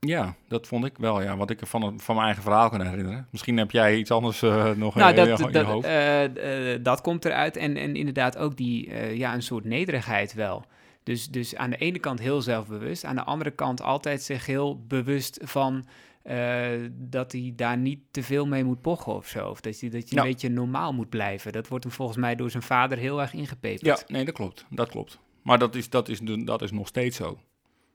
[0.00, 1.36] Ja, dat vond ik wel, ja.
[1.36, 3.26] Wat ik van, van mijn eigen verhaal kan herinneren.
[3.30, 5.86] Misschien heb jij iets anders eh, nog Nou, in, dat, je- in je dat, hoofd.
[5.86, 7.56] eh, dat komt eruit.
[7.56, 10.64] En, en inderdaad ook die, ja, een soort nederigheid wel.
[11.02, 14.84] Dus, dus aan de ene kant heel zelfbewust, aan de andere kant altijd zich heel
[14.86, 15.84] bewust van
[16.22, 19.48] eh, dat hij daar niet te veel mee moet pochen of zo.
[19.48, 20.22] Of dat je, dat je Ja.
[20.22, 21.52] een beetje normaal moet blijven.
[21.52, 24.08] Dat wordt hem volgens mij door zijn vader heel erg Ja, ingepeperd.
[24.08, 24.66] nee, dat klopt.
[24.70, 25.18] Dat klopt.
[25.42, 27.40] Maar dat is, dat, is, dat is nog steeds zo.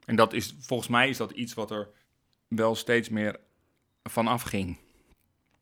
[0.05, 1.89] En dat is, volgens mij is dat iets wat er
[2.47, 3.39] wel steeds meer
[4.03, 4.77] van afging.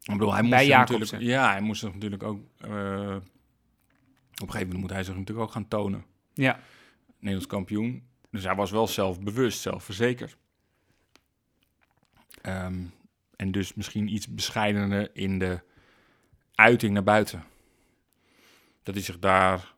[0.01, 2.39] Ik bedoel, hij moest natuurlijk, Ja, hij moest zich natuurlijk ook...
[2.57, 2.71] eh, op
[4.41, 6.05] een gegeven moment moet hij zich natuurlijk ook gaan tonen.
[6.33, 6.59] Ja.
[7.19, 8.03] Nederlands kampioen.
[8.31, 10.37] Dus hij was wel zelfbewust, zelfverzekerd.
[12.45, 12.83] Ehm,
[13.35, 15.59] en dus misschien iets bescheidener in de
[16.55, 17.43] uiting naar buiten.
[18.83, 19.73] Dat hij zich daar...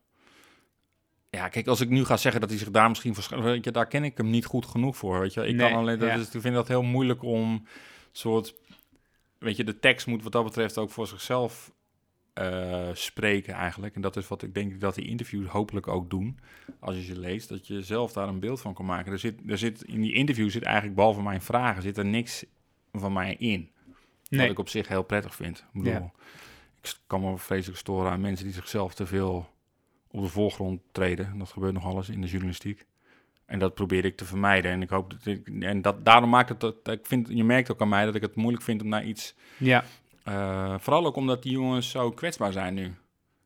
[1.30, 3.44] Ja, kijk, als ik nu ga zeggen dat hij zich daar misschien voor...
[3.44, 5.48] Weet je, daar ken ik hem niet goed genoeg voor, weet je.
[5.48, 6.16] Ik, Nee, kan alleen, dat ja.
[6.16, 7.68] is, ik vind dat heel moeilijk om
[8.12, 8.56] soort...
[9.38, 11.72] Weet je, de tekst moet wat dat betreft ook voor zichzelf
[12.34, 13.96] eh, spreken eigenlijk.
[13.96, 16.40] En dat is wat ik denk dat die interviews hopelijk ook doen.
[16.80, 19.12] Als je ze leest, dat je zelf daar een beeld van kan maken.
[19.12, 22.46] Er zit, er zit, in die interview zit eigenlijk, behalve mijn vragen, zit er niks
[23.00, 23.70] van mij in.
[24.30, 24.42] Nee.
[24.42, 25.58] Wat ik op zich heel prettig vind.
[25.58, 26.12] Ik bedoel, Ja.
[26.82, 29.50] ik kan me vreselijk storen aan mensen die zichzelf te veel
[30.12, 31.38] op de voorgrond treden.
[31.38, 32.86] Dat gebeurt nog alles in de journalistiek.
[33.46, 34.72] En dat probeer ik te vermijden.
[34.72, 37.72] En ik hoop dat ik, en dat, daarom maakt het dat ik vind, je merkt
[37.72, 39.84] ook aan mij dat ik het moeilijk vind om naar iets Ja.
[40.24, 42.94] eh, vooral ook omdat die jongens zo kwetsbaar zijn nu.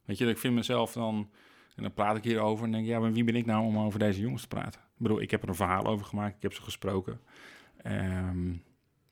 [0.06, 1.30] Weet je, ik vind mezelf dan...
[1.76, 4.00] En dan praat ik hierover en denk ja, maar wie ben ik nou om over
[4.00, 4.82] deze jongens te praten?
[4.82, 7.22] Ik bedoel, ik heb er een verhaal over gemaakt, ik heb ze gesproken.
[7.82, 8.52] Ehm,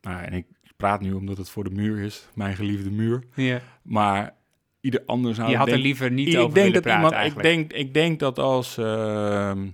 [0.02, 0.46] nou, en ik
[0.78, 3.24] praat nu omdat het voor de muur is, mijn geliefde muur.
[3.36, 3.62] ja.
[3.82, 4.36] Maar
[4.82, 5.50] ieder ander zou...
[5.50, 8.20] Je had er liever niet ik over denk dat praten iemand, ik denk, ik denk
[8.20, 9.68] dat als, ehm,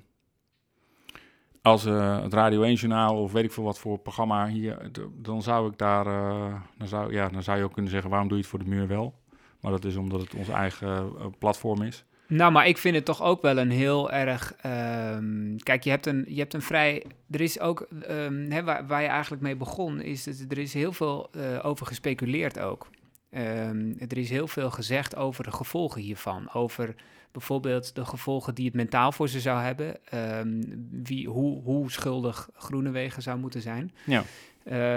[1.61, 5.41] als eh, het Radio 1 journaal of weet ik veel wat voor programma hier, dan
[5.41, 8.37] zou ik daar, eh, dan, zou, ja, dan zou je ook kunnen zeggen, waarom doe
[8.37, 9.19] je het voor de muur wel?
[9.61, 12.05] Maar dat is omdat het ons eigen eh, platform is.
[12.27, 14.53] Nou, maar ik vind het toch ook wel een heel erg.
[14.61, 17.05] ehm, kijk, je hebt een, je hebt een vrij.
[17.29, 17.81] Er is ook.
[17.81, 21.65] ehm, hè, waar, waar je eigenlijk mee begon, is dat er is heel veel eh,
[21.65, 22.89] over gespeculeerd ook.
[23.29, 26.53] Ehm, er is heel veel gezegd over de gevolgen hiervan.
[26.53, 26.95] Over
[27.31, 29.97] bijvoorbeeld de gevolgen die het mentaal voor ze zou hebben.
[31.03, 33.93] wie, hoe, hoe schuldig Groenewegen zou moeten zijn.
[34.05, 34.23] Ja.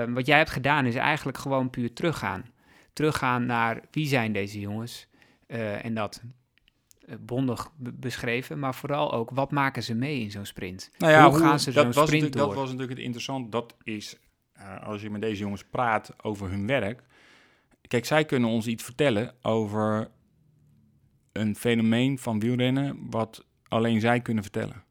[0.07, 2.45] Wat jij hebt gedaan is eigenlijk gewoon puur teruggaan.
[2.93, 5.09] Teruggaan naar wie zijn deze jongens.
[5.47, 6.23] Eh, en dat
[7.21, 10.91] bondig be- beschreven, maar vooral ook wat maken ze mee in zo'n sprint?
[10.99, 12.47] Nou hoe, gaan ze zo'n sprint door?
[12.47, 13.53] Dat was natuurlijk het interessant.
[13.53, 14.17] Dat is,
[14.53, 17.03] eh, als je met deze jongens praat over hun werk.
[17.89, 20.11] kijk, zij kunnen ons iets vertellen over
[21.33, 24.83] een fenomeen van wielrennen wat alleen zij kunnen vertellen.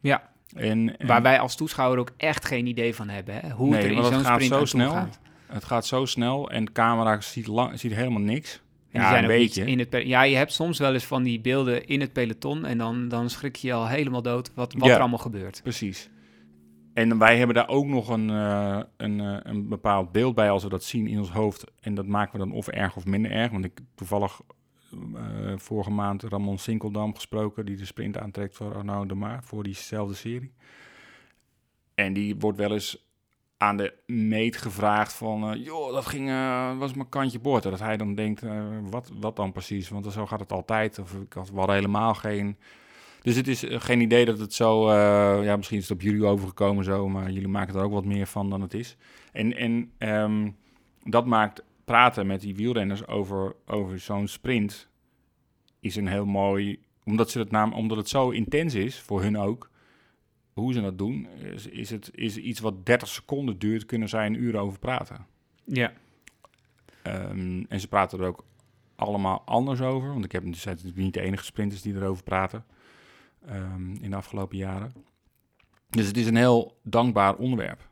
[0.00, 3.34] Ja, En, en waar wij als toeschouwer ook echt geen idee van hebben.
[3.34, 3.50] Hè?
[3.50, 4.90] Hoe het er in zo'n gaat sprint zo snel.
[4.90, 5.18] gaat.
[5.46, 8.60] het gaat zo snel en de camera ziet, lang, ziet helemaal niks.
[8.92, 9.64] En die Ja, zijn een ook niet beetje.
[9.70, 12.78] In het ja, je hebt soms wel eens van die beelden in het peloton en
[12.78, 14.94] dan, dan schrik je al helemaal dood wat, wat Ja.
[14.94, 15.60] er allemaal gebeurt.
[15.62, 16.10] Precies.
[16.94, 20.62] En wij hebben daar ook nog een, eh, een, eh, een bepaald beeld bij als
[20.62, 21.64] we dat zien in ons hoofd.
[21.80, 23.50] En dat maken we dan of erg of minder erg.
[23.50, 24.40] Want ik toevallig
[25.14, 29.62] eh, vorige maand Ramon Sinkeldam gesproken, die de sprint aantrekt voor Arnaud de Maar, voor
[29.62, 30.52] diezelfde serie.
[31.94, 33.10] En die wordt wel eens
[33.62, 37.62] aan de meet gevraagd van, eh, joh, dat ging, eh, was mijn kantje boord.
[37.62, 39.88] Dat hij dan denkt, eh, wat, wat dan precies?
[39.88, 40.98] Want zo gaat het altijd.
[40.98, 42.56] Of ik had, we hadden helemaal geen...
[43.22, 44.92] Dus het is geen idee dat het zo...
[45.42, 48.26] ja, misschien is het op jullie overgekomen zo, maar jullie maken er ook wat meer
[48.26, 48.96] van dan het is.
[49.32, 50.50] En, en ehm,
[51.04, 54.88] dat maakt praten met die wielrenners over, over zo'n sprint...
[55.80, 56.80] is een heel mooi...
[57.04, 59.70] Omdat, ze het naam, omdat het zo intens is, voor hun ook...
[60.52, 64.26] Hoe ze dat doen, is, is het is iets wat 30 seconden duurt, kunnen zij
[64.26, 65.26] een uur over praten.
[65.64, 65.92] Ja.
[67.02, 68.44] Ehm, en ze praten er ook
[68.96, 70.08] allemaal anders over.
[70.08, 72.64] Want ik heb dus natuurlijk niet de enige sprinters die erover praten
[73.46, 74.92] ehm, in de afgelopen jaren.
[75.90, 77.90] Dus het is een heel dankbaar onderwerp.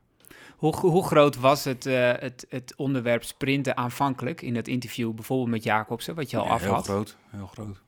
[0.57, 5.51] Hoe, hoe groot was het, eh, het, het onderwerp sprinten aanvankelijk in het interview, bijvoorbeeld
[5.51, 7.83] met Jacobsen, wat je al af heel groot, heel groot.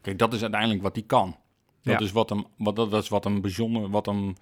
[0.00, 1.36] Kijk, dat is uiteindelijk wat hij kan.
[1.82, 2.06] Dat Ja.
[2.06, 4.34] is wat hem, wat, dat, dat is wat hem bijzonder, wat hem,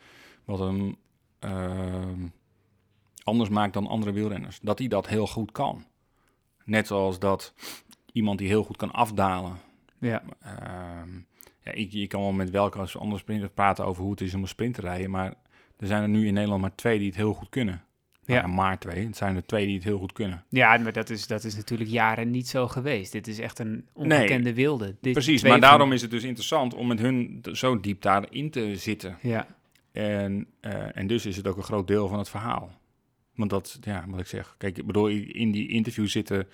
[0.44, 0.96] wat hem
[1.38, 2.26] ehm,
[3.22, 4.58] anders maakt dan andere wielrenners.
[4.62, 5.84] Dat hij dat heel goed kan.
[6.64, 7.54] Net zoals dat
[8.12, 9.56] iemand die heel goed kan afdalen.
[9.98, 10.22] Ja.
[10.40, 11.10] Ehm,
[11.62, 14.42] ja, ik, je kan wel met welke andere sprinter praten over hoe het is om
[14.42, 15.10] een sprint te rijden.
[15.10, 15.34] Maar
[15.76, 17.82] er zijn er nu in Nederland maar twee die het heel goed kunnen.
[18.28, 18.34] Ja.
[18.34, 18.46] Ja.
[18.46, 19.06] maar twee.
[19.06, 20.44] Het zijn er twee die het heel goed kunnen.
[20.48, 23.12] Ja, maar dat is, dat is natuurlijk jaren niet zo geweest.
[23.12, 24.96] Dit is echt een onbekende wilde.
[25.00, 28.50] Dit Precies, maar van- daarom is het dus interessant om met hun zo diep daarin
[28.50, 29.18] te zitten.
[29.22, 29.46] Ja,
[29.92, 32.70] En, eh, en dus is het ook een groot deel van het verhaal.
[33.34, 34.54] Want dat, ja, wat ik zeg.
[34.58, 36.46] Kijk, ik bedoel, in die interviews zitten,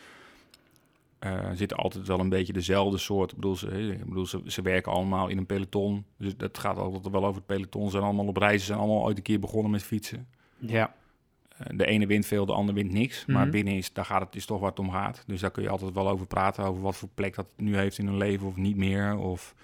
[1.18, 3.30] eh, zitten altijd wel een beetje dezelfde soort.
[3.30, 3.66] Ik bedoel, ze,
[4.00, 6.04] ik bedoel ze, ze werken allemaal in een peloton.
[6.18, 7.84] Dus dat gaat altijd wel over het peloton.
[7.84, 10.26] Ze zijn allemaal op reizen, zijn allemaal ooit een keer begonnen met fietsen.
[10.58, 10.94] ja.
[11.58, 13.26] Eh, de ene wint veel, de ander wint niks.
[13.26, 13.50] Maar Mhm.
[13.50, 15.22] binnen is, daar gaat het, is toch waar het om gaat.
[15.26, 16.64] Dus daar kun je altijd wel over praten.
[16.64, 19.16] Over wat voor plek dat het nu heeft in hun leven of niet meer.
[19.16, 19.54] Of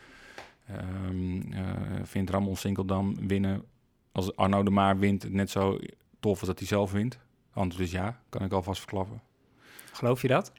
[0.66, 1.64] ehm, eh,
[2.02, 3.64] vindt Ramon Sinkeldam winnen
[4.12, 5.78] als Arno de Maar wint net zo
[6.20, 7.18] tof als dat hij zelf wint?
[7.52, 9.20] Antwoord is ja, kan ik alvast verklappen.
[9.92, 10.52] Geloof je dat?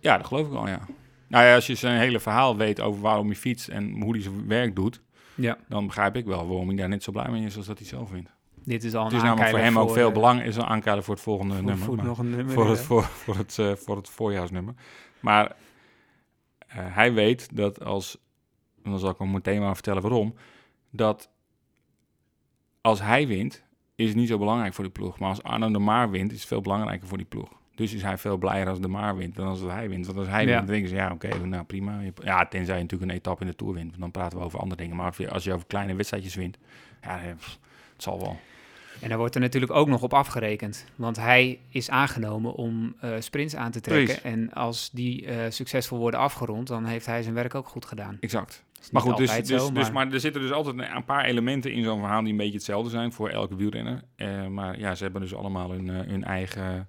[0.00, 0.80] Ja, dat geloof ik wel, ja.
[1.26, 4.22] Nou ja, als je zijn hele verhaal weet over waarom hij fietst en hoe hij
[4.22, 5.00] zijn werk doet,
[5.34, 5.58] Ja.
[5.68, 7.86] dan begrijp ik wel waarom hij daar net zo blij mee is als dat hij
[7.86, 8.30] zelf wint.
[8.64, 10.82] Dit is al een Het is namelijk voor hem ook veel eh, belang, is een
[11.02, 11.84] voor het volgende voor- nummer.
[11.84, 12.54] voor maar- nog een nummer.
[12.54, 14.74] voor het, voor, voor het, eh, voor het voorjaarsnummer.
[15.20, 15.56] Maar
[16.66, 18.18] eh, hij weet dat als,
[18.82, 20.34] en dan zal ik hem meteen maar vertellen waarom,
[20.90, 21.28] dat
[22.80, 23.62] als hij wint,
[23.94, 25.18] is het niet zo belangrijk voor die ploeg.
[25.18, 27.48] Maar als Arno de Maar wint, is het veel belangrijker voor die ploeg.
[27.74, 30.06] Dus is hij veel blijer als de Maar wint dan als dat hij wint.
[30.06, 30.46] Want als hij Ja.
[30.46, 32.00] wint, dan denken ze, ja, oké, nou prima.
[32.22, 33.88] Ja, tenzij je natuurlijk een etappe in de Tour wint.
[33.88, 34.96] Want dan praten we over andere dingen.
[34.96, 36.58] Maar als je, over kleine wedstrijdjes wint,
[37.02, 37.58] ja, het
[37.96, 38.36] zal wel.
[39.00, 40.84] En daar wordt er natuurlijk ook nog op afgerekend.
[40.94, 44.04] Want hij is aangenomen om eh, sprints aan te trekken.
[44.20, 44.22] Precies.
[44.32, 48.16] En als die eh, succesvol worden afgerond, dan heeft hij zijn werk ook goed gedaan.
[48.20, 48.64] Exact.
[48.92, 51.84] Maar goed, dus, dus, zo, dus, maar er zitten dus altijd een- paar elementen in
[51.84, 54.02] zo'n verhaal die een beetje hetzelfde zijn voor elke wielrenner.
[54.16, 56.88] Eh, maar ja, ze hebben dus allemaal hun, hun eigen,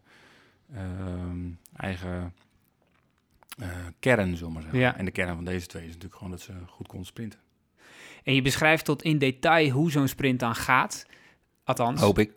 [0.73, 1.37] ehm,
[1.75, 2.33] eigen
[3.99, 4.79] kern, zullen maar zeggen.
[4.79, 4.97] Ja.
[4.97, 7.39] En de kern van deze twee is natuurlijk gewoon dat ze goed konden sprinten.
[8.23, 11.05] En je beschrijft tot in detail hoe zo'n sprint dan gaat.
[11.65, 12.31] Althans, ik.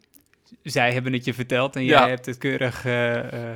[0.62, 2.00] zij hebben het je verteld en Ja.
[2.00, 2.92] jij hebt het keurig eh,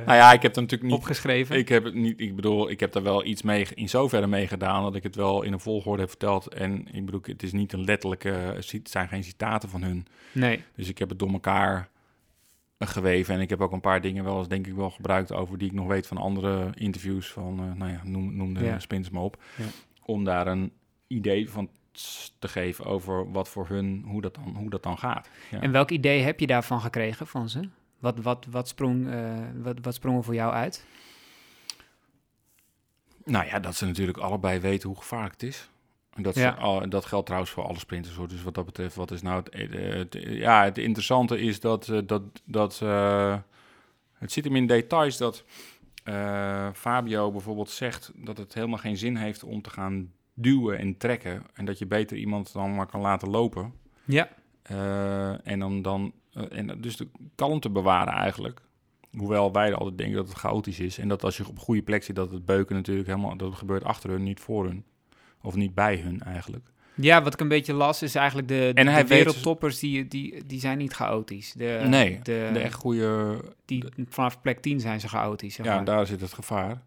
[0.05, 0.99] Nou ja, ik heb er natuurlijk niet...
[0.99, 1.57] opgeschreven.
[1.57, 4.47] Ik heb het niet, ik bedoel, ik heb daar wel iets mee, in zoverre mee
[4.47, 6.47] gedaan dat ik het wel in een volgorde heb verteld.
[6.47, 10.05] En ik bedoel, het is niet een letterlijke, het zijn geen citaten van hun.
[10.31, 11.89] Nee, Dus ik heb het door elkaar
[12.79, 13.35] geweven.
[13.35, 15.67] En ik heb ook een paar dingen wel eens, denk ik, wel gebruikt over die
[15.67, 17.31] ik nog weet van andere interviews.
[17.31, 18.79] Van, eh, nou ja, noem, noem de Ja.
[18.79, 19.41] spins maar op.
[19.57, 19.65] Ja.
[20.05, 20.71] Om daar een
[21.07, 21.69] idee van
[22.39, 25.29] te geven over wat voor hun, hoe dat dan, hoe dat dan gaat.
[25.51, 25.61] Ja.
[25.61, 27.59] En welk idee heb je daarvan gekregen van ze?
[27.99, 30.85] Wat, wat, wat, sprong, eh, wat, wat sprong er voor jou uit?
[33.25, 35.69] Nou ja, dat ze natuurlijk allebei weten hoe gevaarlijk het is.
[36.13, 36.49] En Dat, ze, Ja.
[36.51, 38.15] al, dat geldt trouwens voor alle sprinters.
[38.15, 38.27] Hoor.
[38.27, 39.49] Dus wat dat betreft, wat is nou het...
[39.49, 41.89] eh, het- ja, het interessante is dat...
[41.89, 42.79] eh, dat, dat
[44.13, 45.43] het zit hem in details dat
[46.73, 48.11] Fabio bijvoorbeeld zegt...
[48.15, 51.43] dat het helemaal geen zin heeft om te gaan duwen en trekken.
[51.53, 53.73] En dat je beter iemand dan maar kan laten lopen.
[54.05, 54.29] Ja.
[54.63, 58.61] Eh, en dan, dan eh, en dus de kalmte bewaren eigenlijk.
[59.17, 60.97] Hoewel wij altijd denken dat het chaotisch is.
[60.97, 63.37] En dat als je op een goede plek zit, dat het beuken natuurlijk helemaal...
[63.37, 64.85] Dat het gebeurt achter hun, niet voor hun.
[65.41, 66.71] Of niet bij hun eigenlijk.
[66.95, 70.07] Ja, wat ik een beetje las is eigenlijk de, En de hij weet- wereldtoppers die,
[70.07, 71.53] die, die zijn niet chaotisch.
[71.53, 73.39] De, nee, de, de echt goede...
[73.65, 75.55] die, vanaf plek 10 zijn ze chaotisch.
[75.55, 76.81] Zeg Ja, daar zit het gevaar.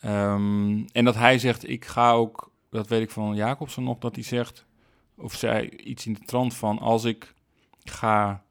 [0.00, 2.49] Ehm, en dat hij zegt, ik ga ook...
[2.70, 4.66] Dat weet ik van Jacobsen nog, dat hij zegt...
[5.14, 6.78] Of zij iets in de trant van...
[6.78, 7.34] Als ik
[7.84, 8.44] ga...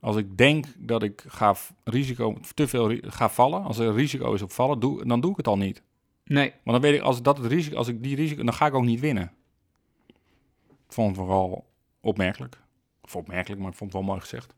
[0.00, 4.42] Als ik denk dat ik ga risico, te veel ga vallen, als er risico is
[4.42, 5.82] op vallen, doe, dan doe ik het al niet.
[6.24, 8.66] Nee, Want dan weet ik, als dat het risico, als ik die risico, dan ga
[8.66, 9.32] ik ook niet winnen.
[10.68, 11.66] Ik vond het vooral
[12.00, 12.62] opmerkelijk.
[13.00, 14.54] Of opmerkelijk, maar ik vond het wel mooi gezegd.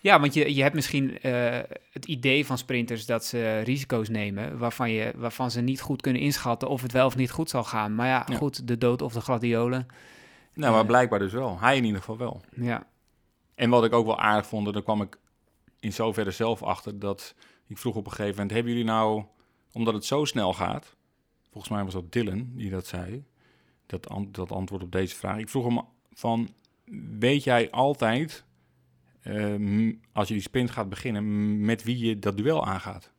[0.00, 1.58] Ja, want je, je hebt misschien eh,
[1.92, 6.22] het idee van sprinters dat ze risico's nemen waarvan, je, waarvan ze niet goed kunnen
[6.22, 7.94] inschatten of het wel of niet goed zal gaan.
[7.94, 8.36] Maar ja, Ja.
[8.36, 9.86] goed, de dood of de gladiolen.
[10.54, 10.86] Nou, maar Eh.
[10.86, 11.60] blijkbaar dus wel.
[11.60, 12.40] Hij in ieder geval wel.
[12.56, 12.86] Ja,
[13.54, 15.18] En wat ik ook wel aardig vond, daar kwam ik
[15.80, 17.34] in zoverre zelf achter, dat
[17.66, 19.24] ik vroeg op een gegeven moment, hebben jullie nou,
[19.72, 20.96] omdat het zo snel gaat,
[21.50, 23.24] volgens mij was dat Dylan die dat zei,
[23.86, 25.38] dat, an- dat antwoord op deze vraag.
[25.38, 25.80] Ik vroeg hem
[26.12, 26.48] van,
[27.18, 28.44] weet jij altijd,
[29.22, 33.12] ehm, als je die sprint gaat beginnen, met wie je dat duel aangaat?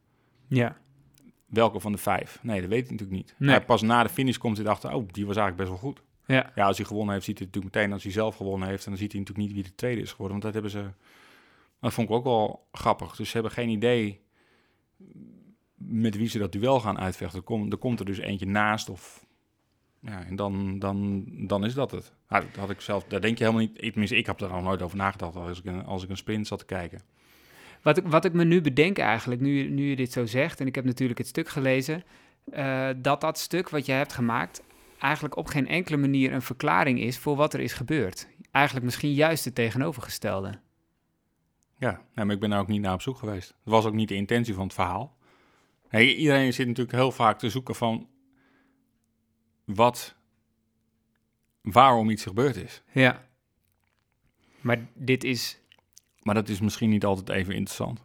[0.47, 0.77] ja.
[1.45, 2.39] Welke van de vijf?
[2.41, 3.35] Nee, dat weet hij natuurlijk niet.
[3.37, 3.49] Nee.
[3.49, 6.03] Hij pas na de finish komt hij erachter, oh, die was eigenlijk best wel goed.
[6.25, 6.51] ja.
[6.55, 8.83] Ja, als hij gewonnen heeft, ziet hij natuurlijk meteen als hij zelf gewonnen heeft.
[8.83, 10.31] En dan ziet hij natuurlijk niet wie de tweede is geworden.
[10.31, 10.91] Want dat hebben ze.
[11.79, 13.15] Dat vond ik ook wel grappig.
[13.15, 14.21] Dus ze hebben geen idee
[15.75, 17.39] met wie ze dat duel gaan uitvechten.
[17.39, 18.89] Er komt, er komt er dus eentje naast.
[18.89, 19.25] Of,
[20.01, 22.13] ja, en dan, dan, dan is dat het.
[22.29, 23.79] Nou, dat had ik zelf, daar denk je helemaal niet.
[23.91, 26.47] Tenminste, ik heb daar nog nooit over nagedacht als ik, een, als ik een sprint
[26.47, 27.01] zat te kijken.
[27.81, 30.59] Wat ik, wat ik me nu bedenk eigenlijk, nu, je- nu je dit zo zegt,
[30.59, 32.03] en ik heb natuurlijk het stuk gelezen,
[32.51, 34.63] eh, dat dat stuk wat je hebt gemaakt
[34.99, 38.27] eigenlijk op geen enkele manier een verklaring is voor wat er is gebeurd.
[38.51, 40.59] Eigenlijk misschien juist het tegenovergestelde.
[41.77, 43.47] Ja, nee, maar ik ben daar ook niet naar op zoek geweest.
[43.63, 45.17] Dat was ook niet de intentie van het verhaal.
[45.87, 48.07] Hey, iedereen zit natuurlijk heel vaak te zoeken van
[49.75, 50.15] wat,
[51.61, 52.81] waarom iets gebeurd is.
[52.91, 53.27] Ja.
[54.61, 55.59] Maar dit is
[56.21, 58.01] Maar dat is misschien niet altijd even interessant.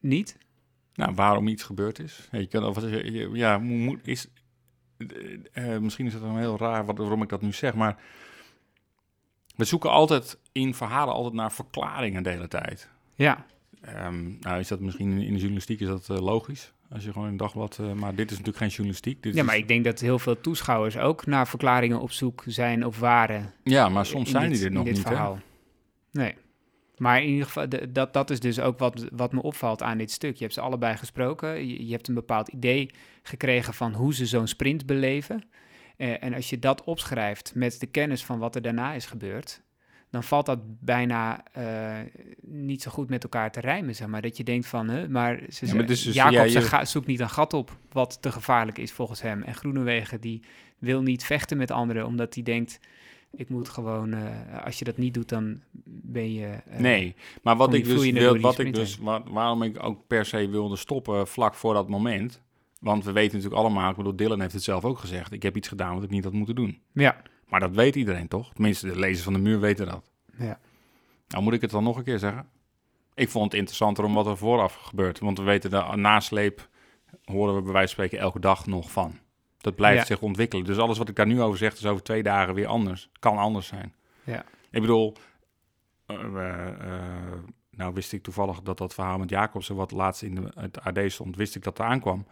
[0.00, 0.36] niet.
[0.94, 2.28] Nou, waarom iets gebeurd is.
[2.32, 4.28] Je kan, of, je- ja, mo- moet, is,
[4.96, 8.02] eh, eh, misschien is het dan heel raar wat, waarom ik dat nu zeg, maar
[9.56, 12.88] we zoeken altijd in verhalen altijd naar verklaringen de hele tijd.
[13.14, 13.46] Ja.
[13.80, 16.72] Ehm, nou, is dat misschien in de journalistiek is dat eh, logisch.
[16.92, 17.78] Als je gewoon een dagblad...
[17.80, 19.22] eh, maar dit is natuurlijk geen journalistiek.
[19.22, 22.86] Dit ja, maar ik denk dat heel veel toeschouwers ook naar verklaringen op zoek zijn
[22.86, 23.52] of waren.
[23.64, 25.02] Ja, maar soms zijn dit- die er in nog dit niet.
[25.04, 25.08] Hè?
[25.10, 25.38] verhaal.
[26.10, 26.34] Nee.
[26.96, 30.10] Maar in ieder geval, dat, dat is dus ook wat, wat me opvalt aan dit
[30.10, 30.34] stuk.
[30.36, 31.66] Je hebt ze allebei gesproken.
[31.68, 32.90] Je, je hebt een bepaald idee
[33.22, 35.44] gekregen van hoe ze zo'n sprint beleven.
[35.96, 39.62] Eh, en als je dat opschrijft met de kennis van wat er daarna is gebeurd,
[40.12, 41.98] dan valt dat bijna eh,
[42.42, 44.22] niet zo goed met elkaar te rijmen, zeg maar.
[44.22, 46.84] Dat je denkt van, hè, maar, ze, Ja, maar is dus- Jacobsen ja, je- ga-
[46.84, 49.42] zoekt niet een gat op wat te gevaarlijk is volgens hem.
[49.42, 50.42] En Groenewegen die
[50.78, 52.80] wil niet vechten met anderen, omdat hij denkt,
[53.34, 56.46] ik moet gewoon, eh, als je dat niet doet, dan ben je...
[56.46, 60.06] eh, Nee, maar wat ik je dus wil, wat ik dus, wa- waarom ik ook
[60.06, 62.40] per se wilde stoppen vlak voor dat moment.
[62.80, 65.32] Want we weten natuurlijk allemaal, ik bedoel, Dylan heeft het zelf ook gezegd.
[65.32, 66.78] Ik heb iets gedaan wat ik niet had moeten doen.
[66.92, 67.22] Ja,
[67.52, 68.52] Maar dat weet iedereen toch?
[68.52, 70.10] Tenminste, de lezers van de muur weten dat.
[70.36, 70.58] ja.
[71.28, 72.48] Nou moet ik het dan nog een keer zeggen.
[73.14, 75.18] Ik vond het interessanter om wat er vooraf gebeurt.
[75.18, 76.68] Want we weten, de nasleep
[77.24, 79.18] horen we bij wijze van spreken elke dag nog van.
[79.58, 80.04] Dat blijft Ja.
[80.14, 80.64] zich ontwikkelen.
[80.64, 83.10] Dus alles wat ik daar nu over zeg, is over twee dagen weer anders.
[83.18, 83.94] Kan anders zijn.
[84.24, 84.44] Ja.
[84.70, 85.14] Ik bedoel,
[86.06, 86.16] eh,
[87.70, 90.98] nou wist ik toevallig dat dat verhaal met Jacobsen, wat laatst in de, het AD
[91.12, 92.26] stond, wist ik dat er aankwam.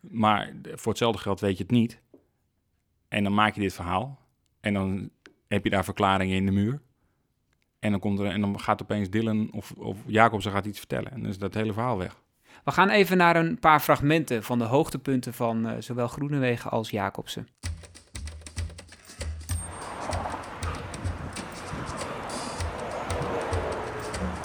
[0.00, 2.00] Maar voor hetzelfde geld weet je het niet.
[3.08, 4.26] En dan maak je dit verhaal.
[4.60, 5.10] En dan
[5.48, 6.80] heb je daar verklaringen in de muur.
[7.78, 11.12] En dan, komt er, en dan gaat opeens Dylan of, of Jacobsen gaat iets vertellen.
[11.12, 12.16] En dan is dat hele verhaal weg.
[12.64, 16.90] We gaan even naar een paar fragmenten van de hoogtepunten van eh, zowel Groenewegen als
[16.90, 17.48] Jacobsen.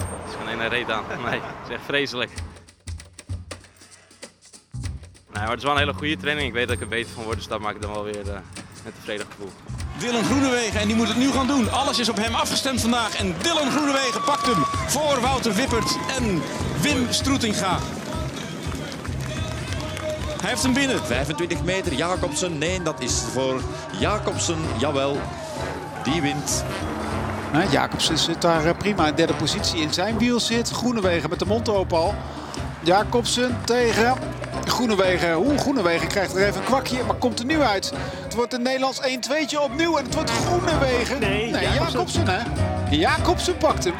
[0.06, 1.04] Het is geen ene reet aan.
[1.30, 2.32] Nee, het is echt vreselijk.
[5.34, 6.47] Nee, maar het is wel een hele goede training.
[6.47, 8.39] Ik weet dat ik er beter van word, dus dat maakt dan wel weer eh,
[8.86, 9.49] een tevreden gevoel.
[9.97, 11.71] Dylan Groenewegen en die moet het nu gaan doen.
[11.71, 13.15] Alles is op hem afgestemd vandaag.
[13.15, 16.41] En Dylan Groenewegen pakt hem voor Wouter Wippert en
[16.82, 17.79] Wim Stroetinga.
[20.41, 21.06] Hij heeft hem binnen.
[21.06, 22.58] 25 meter, Jacobsen.
[22.58, 23.62] Nee, dat is voor
[23.99, 24.58] Jacobsen.
[24.77, 25.17] Jawel,
[26.03, 26.63] die wint.
[27.51, 29.82] Nou, Jacobsen zit daar eh, prima in derde positie.
[29.82, 32.15] In zijn wiel zit Groenewegen met de mond open al.
[32.79, 34.17] Jacobsen tegen
[34.65, 35.38] Groenewegen.
[35.38, 37.93] Oeh, Groenewegen krijgt er even een kwakje, maar komt er nu uit.
[38.34, 41.19] Het wordt een Nederlands 1-2'tje opnieuw en het wordt Groenewegen.
[41.19, 41.91] Nee, Jacobsen.
[41.91, 42.96] Jacobsen hè.
[42.96, 43.93] Jacobsen pakt hem.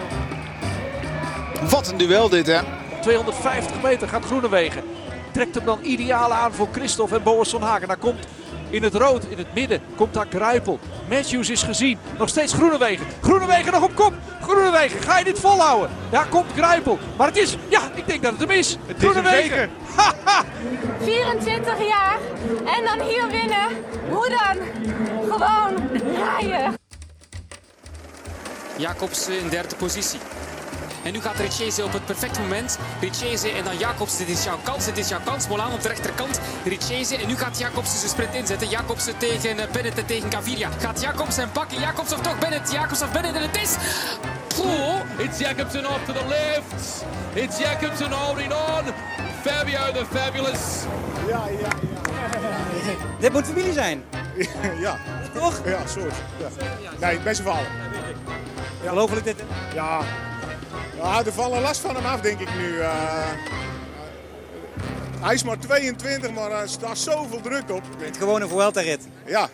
[1.70, 2.60] Wat een duel dit, hè?
[3.02, 4.84] 250 meter gaat Groenewegen.
[5.32, 7.88] Trekt hem dan ideaal aan voor Christophe en Boas van Hagen.
[7.88, 8.28] Daar komt
[8.74, 10.80] in het rood, in het midden, komt daar Kruipel.
[11.10, 11.98] Matthews is gezien.
[12.18, 13.06] Nog steeds Groenewegen.
[13.22, 14.14] Groenewegen nog op kop.
[14.42, 15.90] Groenewegen, ga je dit volhouden?
[16.10, 17.00] Daar komt Kruipel.
[17.18, 18.78] Maar het is, ja, ik denk dat het hem is.
[18.98, 19.70] Groenewegen.
[21.04, 22.18] 24 jaar
[22.66, 23.68] en dan hier winnen.
[24.10, 24.58] Hoe dan?
[25.32, 26.74] Gewoon rijden.
[28.78, 30.20] Jacobs in derde positie.
[31.04, 32.78] En nu gaat Richese op het perfecte moment.
[33.00, 34.18] Richese en dan Jacobs.
[34.18, 34.86] Dit is jouw kans.
[34.86, 35.48] Dit is jouw kans.
[35.48, 36.40] Molaan op de rechterkant.
[36.66, 37.16] Richese.
[37.16, 38.70] En nu gaat Jacobs zijn sprint inzetten.
[38.70, 40.70] Jacobs tegen eh, Bennett en tegen Gaviria.
[40.80, 41.80] Gaat Jacobs hem pakken.
[41.80, 42.72] Jacobs of toch Bennett.
[42.72, 43.36] Jacobs of Bennett.
[43.36, 43.76] En het is...
[44.60, 45.00] Oh.
[45.18, 47.06] It's Jacobsen off to the left.
[47.34, 48.94] It's Jacobsen holding on.
[49.42, 50.84] Fabio the Fabulous.
[51.28, 52.96] Ja, ja, ja.
[53.20, 54.04] Dit moet familie zijn.
[54.86, 54.98] ja.
[55.34, 55.62] Toch?
[55.66, 56.14] Ja, soort.
[56.38, 57.08] Ja.
[57.08, 57.54] Nee, best wel.
[58.82, 58.90] Ja.
[58.90, 59.44] Gelooflijk dit?
[59.74, 60.02] Ja.
[60.96, 61.26] Ja.
[61.26, 62.68] Er vallen last van hem af, denk ik nu.
[62.68, 63.32] Uh,
[65.22, 67.84] hij is maar 22, maar er staat zoveel druk op.
[67.98, 69.08] Het gewone Vuelta-rit.
[69.26, 69.50] Ja.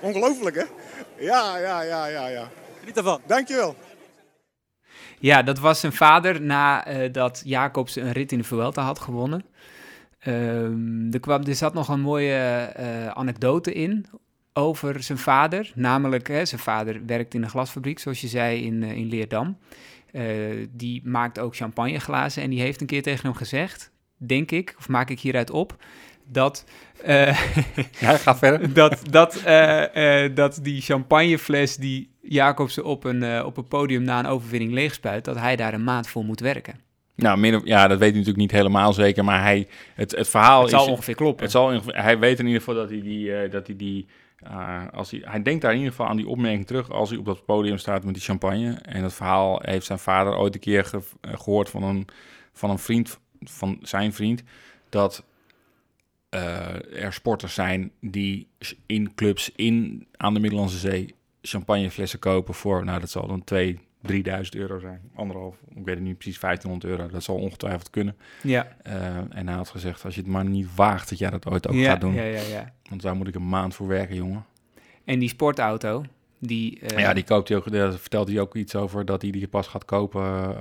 [0.00, 0.64] Ongelooflijk, hè?
[1.24, 2.48] Ja, ja, ja, ja, ja.
[2.80, 3.20] Geniet ervan.
[3.26, 3.76] Dankjewel.
[5.18, 9.44] Ja, dat was zijn vader nadat uh, Jacobs een rit in de Vuelta had gewonnen.
[10.26, 14.06] Um, er, kwam, er zat nog een mooie uh, anekdote in
[14.52, 15.72] over zijn vader.
[15.74, 19.58] Namelijk, hè, zijn vader werkt in een glasfabriek, zoals je zei, in, uh, in Leerdam.
[20.70, 24.88] Die maakt ook champagneglazen en die heeft een keer tegen hem gezegd, denk ik, of
[24.88, 25.76] maak ik hieruit op,
[26.24, 26.64] dat...
[28.00, 28.72] ja, ga verder.
[28.74, 29.42] dat, dat,
[30.34, 35.24] dat die champagnefles die Jacobsen op een, uh, op een podium na een overwinning leegspuit,
[35.24, 36.74] dat hij daar een maand voor moet werken.
[37.14, 40.28] Nou, min of, ja, dat weet hij natuurlijk niet helemaal zeker, maar hij, het, het
[40.28, 41.42] verhaal het zal is, ongeveer kloppen.
[41.42, 44.06] Het zal, hij weet in ieder geval dat hij die, uh, dat hij die
[44.44, 47.18] uh, als hij, hij denkt daar in ieder geval aan die opmerking terug als hij
[47.18, 48.72] op dat podium staat met die champagne.
[48.72, 52.06] En dat verhaal heeft zijn vader ooit een keer ge, gehoord van een,
[52.52, 54.42] van een vriend, van zijn vriend,
[54.88, 55.24] dat
[56.34, 58.48] uh, er sporters zijn die
[58.86, 63.78] in clubs in, aan de Middellandse Zee champagneflessen kopen voor, nou dat zal dan 2,
[64.02, 65.00] 3000 euro zijn.
[65.14, 67.12] Anderhalf, ik weet het niet precies, 1500 euro.
[67.12, 68.16] Dat zal ongetwijfeld kunnen.
[68.42, 68.68] Ja.
[68.86, 71.68] Uh, en hij had gezegd, als je het maar niet waagt, dat jij dat ooit
[71.68, 72.14] ook ja, gaat doen.
[72.14, 72.72] Ja, ja, ja.
[72.88, 74.44] Want daar moet ik een maand voor werken, jongen.
[75.04, 76.04] En die sportauto,
[76.38, 76.78] die...
[76.80, 76.98] Uh...
[76.98, 79.66] Ja, die koopt hij ook, daar vertelt hij ook iets over dat hij die pas
[79.66, 80.22] gaat kopen.
[80.22, 80.58] Uh,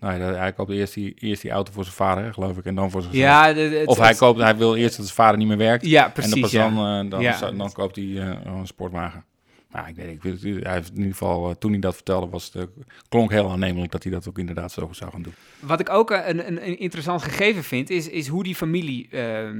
[0.00, 2.74] nou ja, hij koopt eerst die, eerst die auto voor zijn vader, geloof ik, en
[2.74, 3.24] dan voor zichzelf.
[3.24, 5.86] Ja, of hij, koopt, hij wil eerst dat zijn vader niet meer werkt.
[5.86, 6.32] Ja, precies.
[6.32, 6.70] En dan, pas ja.
[6.70, 7.38] dan, dan, ja.
[7.38, 9.24] dan, dan koopt hij een sportwagen.
[9.72, 12.68] Nou, ik weet hij heeft in ieder geval, uh, toen hij dat vertelde, was het,
[13.08, 15.34] klonk heel aannemelijk dat hij dat ook inderdaad zo zou gaan doen.
[15.60, 19.50] Wat ik ook een, een, een interessant gegeven vind, is, is hoe die familie uh,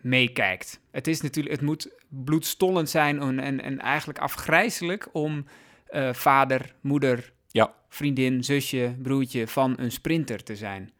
[0.00, 0.80] meekijkt.
[0.90, 5.46] Het is natuurlijk, het moet bloedstollend zijn en, en, en eigenlijk afgrijzelijk om
[5.90, 7.74] uh, vader, moeder, ja.
[7.88, 10.90] vriendin, zusje, broertje van een sprinter te zijn.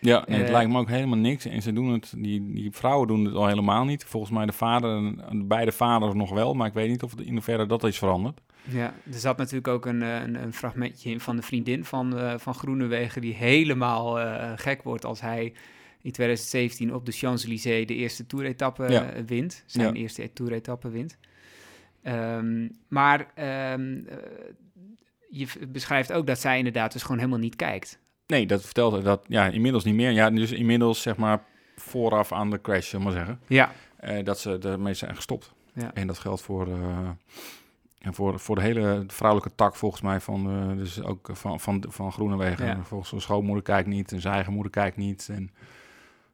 [0.00, 1.44] Ja, en het uh, lijkt me ook helemaal niks.
[1.44, 4.04] En ze doen het, die, die vrouwen doen het al helemaal niet.
[4.04, 5.14] Volgens mij de vader,
[5.46, 8.40] beide vaders nog wel, maar ik weet niet of het in hoeverre dat is veranderd.
[8.62, 12.34] Ja, er zat natuurlijk ook een, een, een fragmentje in van de vriendin van, uh,
[12.36, 15.52] van Groenewegen die helemaal uh, gek wordt als hij
[16.02, 19.24] in 2017 op de Champs-Élysées de eerste toeretappe ja.
[19.26, 19.62] wint.
[19.66, 20.00] Zijn ja.
[20.00, 21.18] eerste toeretappe wint.
[22.02, 23.18] Um, maar
[23.74, 24.06] um,
[25.30, 27.98] je beschrijft ook dat zij inderdaad dus gewoon helemaal niet kijkt.
[28.30, 30.10] Nee, dat vertelde dat ja, inmiddels niet meer.
[30.10, 31.42] Ja, dus inmiddels zeg maar
[31.76, 33.40] vooraf aan de crash, zullen maar zeggen.
[33.46, 33.72] Ja.
[34.04, 35.52] Uh, dat ze ermee zijn gestopt.
[35.74, 35.90] Ja.
[35.94, 37.10] En dat geldt voor, uh,
[38.00, 42.12] voor, voor de hele vrouwelijke tak volgens mij van, uh, dus ook van, van, van
[42.12, 42.66] Groenewegen.
[42.66, 42.84] Ja.
[42.84, 45.28] Volgens zijn schoonmoeder kijkt niet en zijn eigen moeder kijkt niet.
[45.32, 45.50] En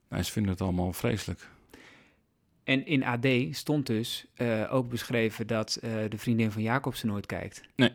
[0.09, 1.49] nou, ze vinden het allemaal vreselijk.
[2.65, 4.27] En in AD stond dus
[4.71, 7.63] ook beschreven dat de vriendin van Jacobsen nooit kijkt.
[7.77, 7.93] Nee.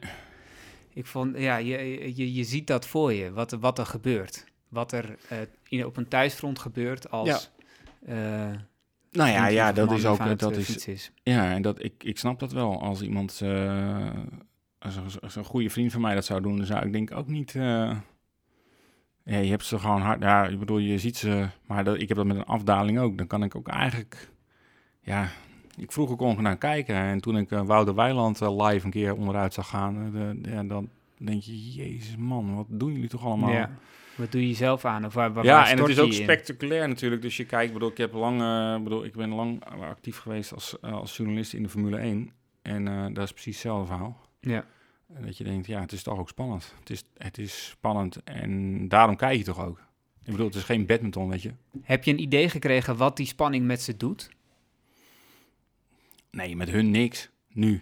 [0.93, 4.45] Ik vond, ja, je, je, je ziet dat voor je, wat, wat er gebeurt.
[4.69, 7.51] Wat er uh, in, op een thuisfront gebeurt als...
[8.05, 8.67] Ja.
[9.11, 10.39] nou ja, ja dat is ook...
[10.39, 12.81] Dat is, is, Ja, en dat, ik, ik snap dat wel.
[12.81, 13.41] Als iemand,
[14.79, 17.11] als een, als een goede vriend van mij dat zou doen, dan zou ik denk
[17.11, 17.51] ook niet...
[17.51, 18.03] ja,
[19.23, 20.21] je hebt ze gewoon hard...
[20.21, 21.47] Ja, ik bedoel, je ziet ze...
[21.65, 23.17] Maar dat, ik heb dat met een afdaling ook.
[23.17, 24.29] Dan kan ik ook eigenlijk...
[25.01, 25.29] Ja,
[25.77, 26.95] ik vroeg ook ongeveer naar kijken.
[26.95, 30.63] En toen ik uh, Wouter Weiland uh, live een keer onderuit zag gaan, de, ja,
[30.63, 33.51] dan denk je, jezus man, wat doen jullie toch allemaal?
[33.51, 33.69] Ja.
[34.15, 35.05] Wat doe je zelf aan?
[35.05, 36.13] Of waar, waar ja, en het is ook in?
[36.13, 37.21] spectaculair natuurlijk.
[37.21, 38.37] Dus je kijkt, bedoel, ik heb lang,
[38.83, 42.31] bedoel, ik ben lang actief geweest als, als journalist in de Formule 1.
[42.61, 44.21] En dat is precies hetzelfde verhaal.
[44.39, 44.65] Ja.
[45.13, 46.75] En dat je denkt, ja, het is toch ook spannend.
[46.79, 49.79] Het is, het is spannend en daarom kijk je toch ook.
[50.23, 51.51] Ik bedoel, het is geen badminton, weet je.
[51.81, 54.29] Heb je een idee gekregen wat die spanning met ze doet?
[56.31, 57.29] Nee, met hun niks.
[57.53, 57.81] Nu.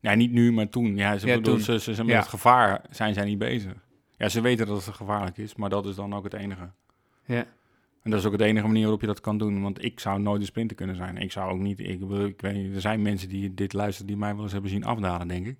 [0.00, 0.96] Ja, niet nu, maar toen.
[0.96, 1.62] Ja, ze, Ja, bedoel, toen.
[1.62, 2.18] Ze, ze, ze met Ja.
[2.20, 3.72] het gevaar zijn zij niet bezig.
[4.16, 6.70] Ja, ze weten dat het gevaarlijk is, maar dat is dan ook het enige.
[7.24, 7.46] Ja.
[8.02, 9.62] En dat is ook de enige manier waarop je dat kan doen.
[9.62, 11.16] Want ik zou nooit een sprinter kunnen zijn.
[11.16, 11.80] Ik zou ook niet...
[11.80, 14.70] Ik, ik weet niet, er zijn mensen die dit luisteren die mij wel eens hebben
[14.70, 15.56] zien afdalen, denk ik.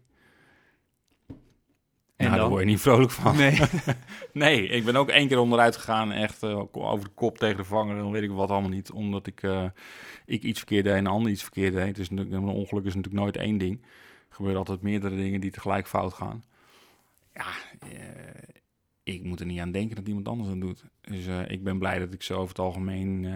[2.17, 3.37] En nou, daar word je niet vrolijk van.
[3.37, 3.61] Nee.
[4.33, 6.13] nee, ik ben ook één keer onderuit gegaan.
[6.13, 7.97] Echt eh, over de kop tegen de vanger.
[7.97, 8.91] Dan weet ik wat allemaal niet.
[8.91, 9.65] Omdat ik, eh,
[10.27, 11.97] ik iets verkeerd deed en een ander iets verkeerd deed.
[11.97, 13.83] Dus een ongeluk is natuurlijk nooit één ding.
[14.29, 16.45] Er gebeuren altijd meerdere dingen die tegelijk fout gaan.
[17.35, 17.47] Ja,
[17.79, 18.43] eh,
[19.03, 20.85] ik moet er niet aan denken dat iemand anders dat doet.
[21.01, 23.27] Dus ik ben blij dat ik ze over het algemeen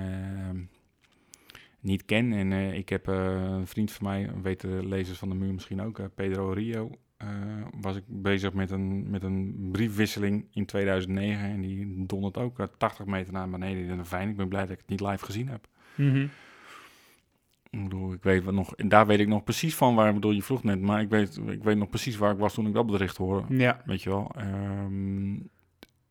[1.81, 2.33] niet ken.
[2.33, 6.01] En ik heb een vriend van mij, weten de lezers van de muur misschien ook,
[6.15, 6.91] Pedro Rio.
[7.21, 7.29] Eh,
[7.81, 11.45] was ik bezig met een, met een briefwisseling in 2009.
[11.45, 14.29] En die dondert ook eh, 80 meter naar beneden in de fijn.
[14.29, 15.69] Ik ben blij dat ik het niet live gezien heb.
[15.95, 16.27] Mhm.
[17.71, 20.15] Ik bedoel, ik weet wat nog, en daar weet ik nog precies van waar, ik
[20.15, 22.67] bedoel, je vroeg net, maar ik weet, ik weet nog precies waar ik was toen
[22.67, 23.57] ik dat bericht hoorde.
[23.57, 23.83] Ja.
[23.85, 24.31] Weet je wel.
[24.37, 25.39] Ehm,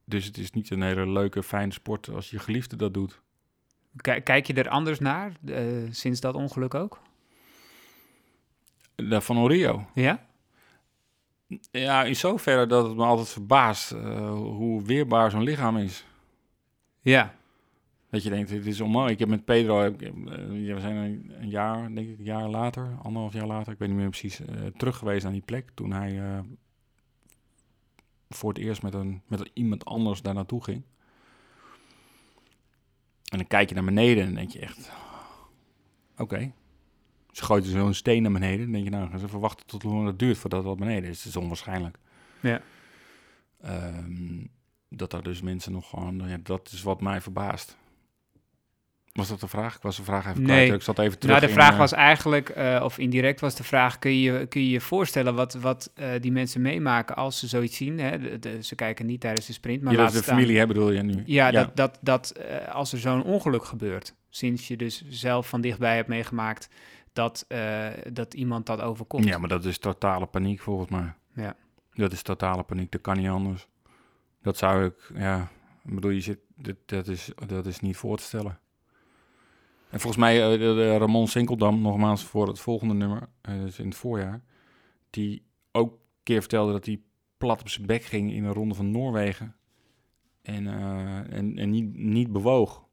[0.06, 3.22] dus het is niet een hele leuke, fijne sport als je geliefde dat doet.
[3.96, 7.02] Kijk, kijk je er anders naar eh, sinds dat ongeluk ook?
[8.96, 9.86] Van Orio.
[9.94, 10.28] Ja?
[11.72, 16.06] Ja, in zoverre dat het me altijd verbaast eh, hoe weerbaar zo'n lichaam is.
[17.02, 17.36] Ja.
[18.10, 19.14] Dat je denkt, dit is onmogelijk.
[19.14, 22.50] Ik heb met Pedro, ik, eh, we zijn een, een jaar, denk ik, een jaar
[22.50, 25.70] later, anderhalf jaar later, ik weet niet meer precies, eh, terug geweest naar die plek.
[25.74, 26.44] Toen hij
[28.30, 30.84] voor het eerst met, een, met iemand anders daar naartoe ging.
[33.30, 34.92] En dan kijk je naar beneden en dan denk je echt,
[36.18, 36.52] oké.
[37.32, 38.60] Ze gooit er zo'n steen naar beneden.
[38.60, 41.10] Dan denk je, nou, gaan ze verwachten tot hoe lang het duurt voordat wat beneden
[41.10, 41.18] is.
[41.18, 41.98] Het is onwaarschijnlijk.
[42.40, 42.62] Ja.
[43.62, 44.46] Ehm,
[44.90, 47.78] dat daar dus mensen nog gewoon, ja, dat is wat mij verbaast.
[49.14, 49.76] Was dat de vraag?
[49.76, 50.74] Ik was de vraag even kwijt.
[50.74, 53.64] Ik zat even terug Nou, de vraag eh, was eigenlijk, eh, of indirect was de
[53.64, 57.48] vraag: kun je kun je, je voorstellen wat, wat eh, die mensen meemaken als ze
[57.48, 58.00] zoiets zien?
[58.00, 58.20] Hè?
[58.20, 60.58] De- de- ze kijken niet tijdens de sprint, maar Ja, dat is de staan- familie,
[60.58, 61.24] hè, bedoel je nu?
[61.26, 61.52] Ja, Ja.
[61.52, 62.34] dat, dat, dat
[62.72, 66.70] als er zo'n ongeluk gebeurt, sinds je dus zelf van dichtbij hebt meegemaakt
[67.20, 69.26] dat, eh, dat iemand dat overkomt.
[69.26, 71.14] Ja, maar dat is totale paniek volgens mij.
[71.34, 71.56] Ja.
[71.94, 73.68] Dat is totale paniek, dat kan niet anders.
[74.42, 75.52] Dat zou ik, ja,
[75.84, 78.60] ik bedoel, je zit, dat, dat, is, dat is niet voor te stellen.
[79.90, 83.96] En volgens mij, de, de Ramon Sinkeldam, nogmaals voor het volgende nummer, dus in het
[83.96, 84.44] voorjaar,
[85.10, 87.02] die ook een keer vertelde dat hij
[87.38, 89.56] plat op zijn bek ging in een ronde van Noorwegen.
[90.42, 90.68] En,
[91.30, 92.88] en, en niet, niet bewoog.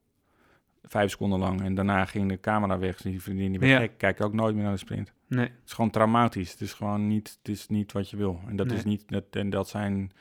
[0.88, 1.60] Vijf seconden lang.
[1.62, 2.92] En daarna ging de camera weg.
[2.96, 3.78] Dus die vriendin die Ja.
[3.78, 3.92] gek.
[3.96, 5.12] Kijk ook nooit meer naar de sprint.
[5.28, 5.44] Nee.
[5.44, 6.50] Het is gewoon traumatisch.
[6.50, 8.40] Het is gewoon niet, het is niet wat je wil.
[8.48, 8.76] En dat Nee.
[8.76, 10.12] is niet, dat, en dat zijn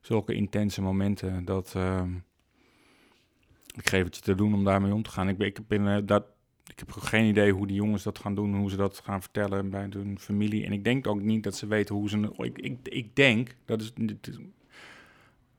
[0.00, 2.10] zulke intense momenten dat ehm,
[3.76, 5.28] ik geef het je te doen om daarmee om te gaan.
[5.28, 6.24] Ik, ben, ik, eh, dat,
[6.66, 9.70] ik heb geen idee hoe die jongens dat gaan doen, hoe ze dat gaan vertellen
[9.70, 10.64] bij hun familie.
[10.64, 12.30] En ik denk ook niet dat ze weten hoe ze.
[12.36, 13.92] Ik, ik, ik denk dat, is,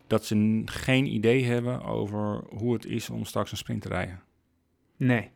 [0.08, 4.22] dat ze geen idee hebben over hoe het is om straks een sprint te rijden.
[5.08, 5.30] Nee.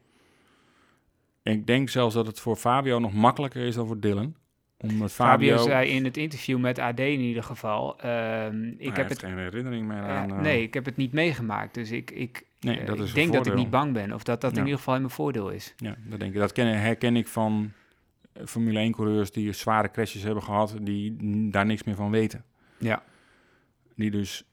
[1.44, 4.36] Ik denk zelfs dat het voor Fabio nog makkelijker is dan voor Dylan.
[4.78, 8.00] Omdat Fabio, Fabio, zei in het interview met AD in ieder geval.
[8.00, 10.30] ehm, ik heb heeft het geen herinnering meer Ja, aan.
[10.32, 11.74] eh, nee, ik heb het niet meegemaakt.
[11.74, 14.14] Dus ik, ik, Nee, eh, dat is ik denk dat ik niet bang ben.
[14.14, 15.74] Of dat dat in ieder geval in mijn voordeel is.
[15.78, 16.40] Ja, dat denk ik.
[16.40, 17.72] Dat ken, herken ik van
[18.34, 21.16] eh, Formule 1-coureurs die zware crashes hebben gehad, die
[21.50, 22.44] daar niks meer van weten.
[22.78, 23.04] Ja.
[23.96, 24.44] Die dus,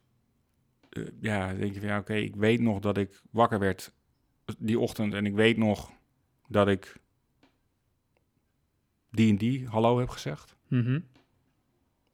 [0.91, 3.93] eh, ja, denk je van ja, oké, ik weet nog dat ik wakker werd
[4.59, 5.91] die ochtend en ik weet nog
[6.49, 6.97] dat ik
[9.11, 10.57] die en die hallo heb gezegd.
[10.69, 11.01] Mhm.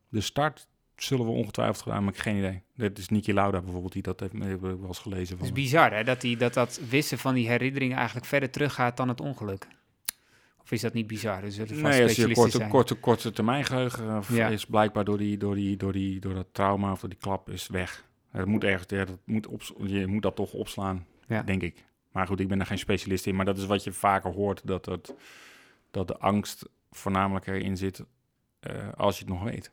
[0.09, 0.67] De start
[0.97, 2.63] zullen we ongetwijfeld gedaan, maar ik heb geen idee.
[2.75, 5.29] Dat is Niki Lauda bijvoorbeeld, die dat heeft, heb ik wel eens gelezen.
[5.37, 5.57] Het Van.
[5.57, 9.09] is bizar hè, dat, die, dat dat wissen van die herinneringen eigenlijk verder teruggaat dan
[9.09, 9.67] het ongeluk.
[10.63, 11.41] Of is dat niet bizar?
[11.41, 12.71] Dus vast Nee, als je korte, zijn.
[12.71, 14.49] korte, korte termijn geheugen eh, Ja.
[14.49, 17.51] is blijkbaar door, die, door, die, door, die, door dat trauma of door die klap
[17.51, 18.07] is weg.
[18.31, 21.43] Het moet ergens, ja, dat moet op, je moet dat toch opslaan, Ja.
[21.43, 21.85] denk ik.
[22.19, 23.37] Maar goed, ik ben er geen specialist in.
[23.37, 25.15] Maar dat is wat je vaker hoort, dat, het,
[25.91, 28.05] dat de angst voornamelijk erin zit
[28.61, 29.73] eh, als je het nog weet.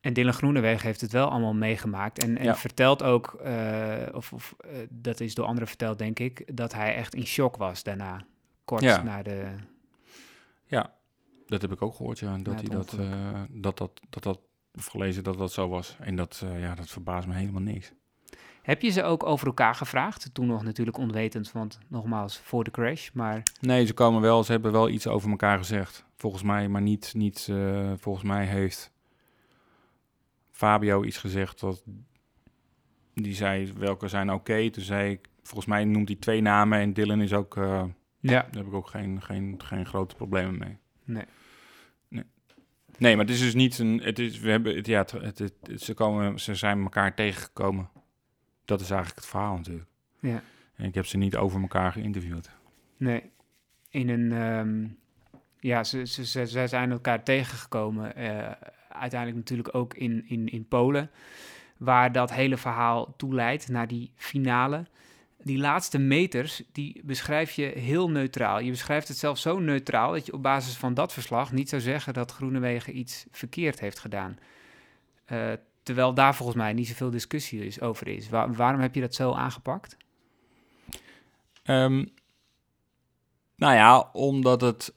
[0.00, 2.22] En Dylan Groenewegen heeft het wel allemaal meegemaakt.
[2.22, 2.56] En, en Ja.
[2.56, 6.94] vertelt ook, eh, of, of eh, dat is door anderen verteld, denk ik, dat hij
[6.94, 8.24] echt in shock was daarna.
[8.64, 9.02] Kort Ja.
[9.02, 9.54] na de.
[10.64, 10.94] Ja,
[11.46, 12.38] dat heb ik ook gehoord, ja.
[12.38, 12.90] Dat hij dat,
[13.50, 14.38] dat, dat, dat, dat,
[14.74, 15.96] of gelezen dat dat zo was.
[16.00, 17.92] En dat, ja, dat verbaast me helemaal niks.
[18.64, 20.30] Heb je ze ook over elkaar gevraagd?
[20.32, 23.10] Toen nog natuurlijk onwetend, want nogmaals, voor de crash.
[23.12, 26.04] Maar Nee, ze komen wel, ze hebben wel iets over elkaar gezegd.
[26.16, 28.92] Volgens mij, maar niet, niet eh, volgens mij heeft
[30.50, 31.82] Fabio iets gezegd dat
[33.14, 34.70] die zei welke zijn oké.
[34.70, 37.84] Toen zei ik, volgens mij noemt hij twee namen en Dylan is ook, eh,
[38.20, 38.30] Ja.
[38.30, 40.78] daar heb ik ook geen, geen, geen grote problemen mee.
[41.04, 41.24] Nee.
[42.08, 42.24] Nee.
[42.98, 44.00] Nee, maar het is dus niet een.
[44.02, 47.88] Het is, we hebben, het, ja, het, het, het- ze, komen, ze zijn elkaar tegengekomen.
[48.64, 49.88] Dat is eigenlijk het verhaal natuurlijk.
[50.20, 50.42] Ja.
[50.74, 52.50] En ik heb ze niet over elkaar geïnterviewd.
[52.96, 53.30] Nee.
[53.90, 54.32] In een.
[54.32, 54.86] ehm,
[55.58, 58.16] ja, ze, ze, ze, ze zijn elkaar tegengekomen.
[58.16, 58.50] eh,
[58.88, 61.10] uiteindelijk natuurlijk ook in, in, in Polen.
[61.76, 64.86] Waar dat hele verhaal toe leidt naar die finale.
[65.42, 68.60] Die laatste meters, die beschrijf je heel neutraal.
[68.60, 71.82] Je beschrijft het zelfs zo neutraal dat je op basis van dat verslag niet zou
[71.82, 74.38] zeggen dat Groenewegen iets verkeerd heeft gedaan.
[75.24, 75.52] Eh,
[75.84, 78.28] terwijl daar volgens mij niet zoveel discussie is, over is.
[78.28, 79.96] Wa- waarom heb je dat zo aangepakt?
[81.62, 82.04] Ehm,
[83.56, 84.94] nou ja, omdat het.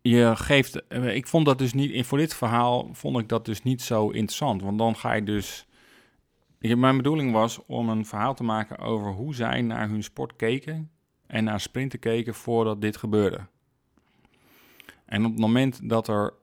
[0.00, 0.86] Je geeft.
[0.86, 2.06] eh, Ik vond dat dus niet.
[2.06, 4.62] Voor dit verhaal vond ik dat dus niet zo interessant.
[4.62, 5.66] Want dan ga je dus.
[6.58, 10.90] Mijn bedoeling was om een verhaal te maken over hoe zij naar hun sport keken.
[11.26, 13.46] En naar sprinten keken voordat dit gebeurde.
[15.04, 16.34] En op het moment dat er.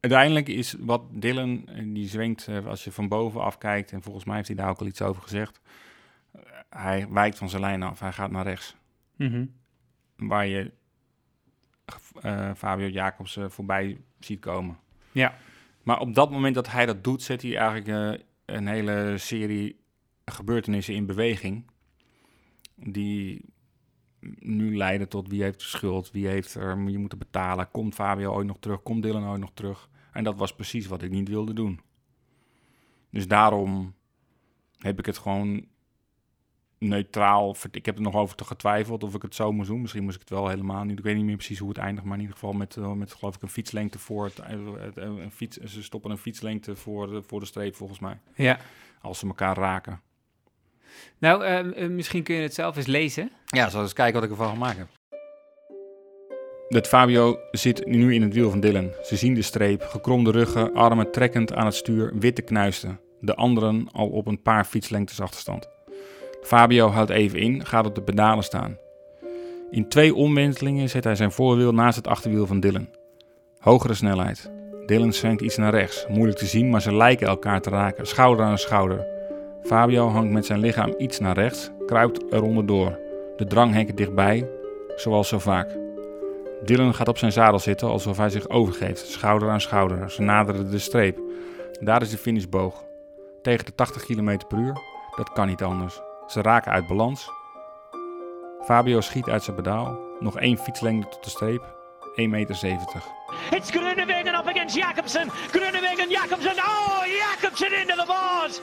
[0.00, 4.24] Uiteindelijk is wat Dylan, eh, die zwengt eh, als je van bovenaf kijkt, en volgens
[4.24, 5.60] mij heeft hij daar ook al iets over gezegd.
[6.32, 6.40] eh,
[6.70, 8.76] Hij wijkt van zijn lijn af, hij gaat naar rechts.
[9.16, 9.46] Mhm.
[10.16, 10.72] Waar je
[12.56, 14.78] Fabio Jacobsen voorbij ziet komen.
[15.12, 15.34] Ja.
[15.82, 19.80] Maar op dat moment dat hij dat doet, zet hij eigenlijk een hele serie
[20.24, 21.64] gebeurtenissen in beweging.
[22.74, 23.44] Die
[24.38, 27.70] nu leiden tot wie heeft de schuld, wie heeft er je moeten betalen.
[27.70, 29.89] Komt Fabio ooit nog terug, komt Dylan ooit nog terug?
[30.12, 31.80] En dat was precies wat ik niet wilde doen.
[33.10, 33.94] Dus daarom
[34.78, 35.66] heb ik het gewoon
[36.78, 37.56] neutraal.
[37.70, 39.80] Ik heb er nog over te getwijfeld of ik het zo moest doen.
[39.80, 40.98] Misschien moest ik het wel helemaal niet.
[40.98, 42.06] Ik weet niet meer precies hoe het eindigt.
[42.06, 44.92] Maar in ieder geval met, eh, met geloof ik een fietslengte voor het, eh, eh,
[44.94, 45.56] een fiets.
[45.56, 48.18] Ze stoppen een fietslengte voor de, voor de streep volgens mij.
[48.34, 48.58] Ja.
[49.00, 50.00] Als ze elkaar raken.
[51.18, 53.30] Nou, eh, eh, misschien kun je het zelf eens lezen.
[53.46, 54.88] Ja, zal eens kijken wat ik ervan gemaakt heb.
[56.70, 58.90] Dat Fabio zit nu in het wiel van Dylan.
[59.02, 63.00] Ze zien de streep, gekromde ruggen, armen trekkend aan het stuur, witte knuisten.
[63.20, 65.68] De anderen al op een paar fietslengtes achterstand.
[66.42, 68.78] Fabio houdt even in, gaat op de pedalen staan.
[69.70, 72.88] In twee omwentelingen zet hij zijn voorwiel naast het achterwiel van Dylan.
[73.58, 74.50] Hogere snelheid.
[74.86, 78.44] Dylan zwenkt iets naar rechts, moeilijk te zien, maar ze lijken elkaar te raken, schouder
[78.44, 79.06] aan schouder.
[79.62, 82.98] Fabio hangt met zijn lichaam iets naar rechts, kruipt er onderdoor.
[83.36, 84.48] De dranghekken dichtbij,
[84.96, 85.78] zoals zo vaak.
[86.64, 90.10] Dylan gaat op zijn zadel zitten alsof hij zich overgeeft, schouder aan schouder.
[90.10, 91.18] Ze naderen de streep.
[91.80, 92.84] Daar is de finishboog.
[93.42, 94.80] Tegen de 80 km per uur,
[95.16, 96.00] dat kan niet anders.
[96.26, 97.30] Ze raken uit balans.
[98.64, 99.98] Fabio schiet uit zijn pedaal.
[100.18, 101.78] Nog één fietslengte tot de streep.
[102.10, 102.58] 1,70 meter.
[103.50, 105.30] It's Groenewegen up against Jacobsen.
[105.30, 106.56] Groenewegen, Jacobsen.
[106.56, 108.60] Oh, Jacobsen into the bars.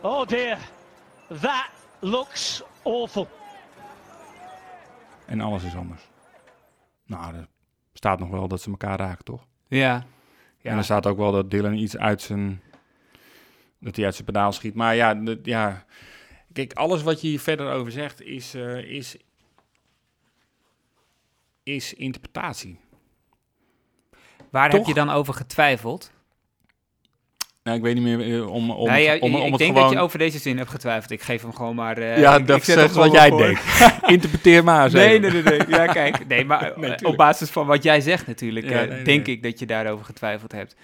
[0.00, 0.58] Oh dear.
[1.40, 1.68] That
[1.98, 3.28] looks awful.
[5.26, 6.11] En alles is anders.
[7.12, 7.48] Nou, er
[7.92, 9.46] staat nog wel dat ze elkaar raken, toch?
[9.68, 10.06] Ja.
[10.58, 10.70] Ja.
[10.70, 12.62] En er staat ook wel dat Dylan iets uit zijn...
[13.78, 14.74] Dat hij uit zijn pedaal schiet.
[14.74, 15.84] Maar ja, ja...
[16.52, 18.54] Kijk, alles wat je hier verder over zegt is...
[18.54, 19.16] eh, is,
[21.62, 22.80] is interpretatie.
[24.50, 26.12] Waar heb je dan over getwijfeld?
[27.62, 29.58] Nou, ik weet niet meer eh, om, om, nou, ja, het, om, om ik het
[29.58, 29.82] denk gewoon...
[29.88, 31.10] dat je over deze zin hebt getwijfeld.
[31.10, 31.98] Ik geef hem gewoon maar...
[31.98, 33.38] eh, Ja, ik- dat is wat jij voor.
[33.38, 33.62] denkt.
[34.06, 35.60] Interpreteer maar eens Nee, nee, nee, nee.
[35.68, 36.26] Ja, kijk.
[36.28, 39.26] Nee, maar Nee, eh, op basis van wat jij zegt natuurlijk, Ja, nee, nee, denk
[39.26, 40.76] ik dat je daarover getwijfeld hebt.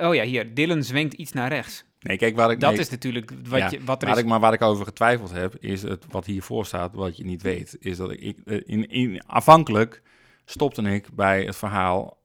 [0.00, 0.54] Oh ja, hier.
[0.54, 1.84] Dylan zwenkt iets naar rechts.
[2.00, 2.60] Nee, kijk, waar ik...
[2.60, 2.80] Dat nee.
[2.80, 4.22] is natuurlijk wat, Ja, je, wat er waar is.
[4.22, 7.42] Ik, maar waar ik over getwijfeld heb, is het wat hiervoor staat, wat je niet
[7.42, 7.76] weet.
[7.80, 8.36] Is dat ik, ik
[8.66, 10.02] in, in, afhankelijk
[10.44, 12.18] stopte ik bij het verhaal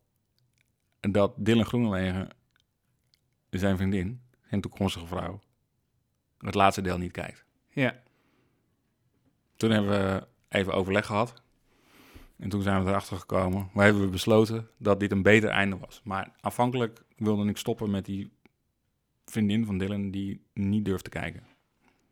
[1.11, 2.29] dat Dylan Groenewegen,
[3.49, 5.41] zijn vriendin, zijn toekomstige vrouw,
[6.37, 7.45] het laatste deel niet kijkt.
[7.69, 8.01] Ja.
[9.55, 11.41] Toen hebben we even overleg gehad.
[12.37, 13.69] En toen zijn we erachter gekomen.
[13.73, 16.01] Maar hebben we besloten dat dit een beter einde was.
[16.03, 18.31] Maar afhankelijk wilde ik stoppen met die
[19.25, 21.43] vriendin van Dylan die niet durft te kijken.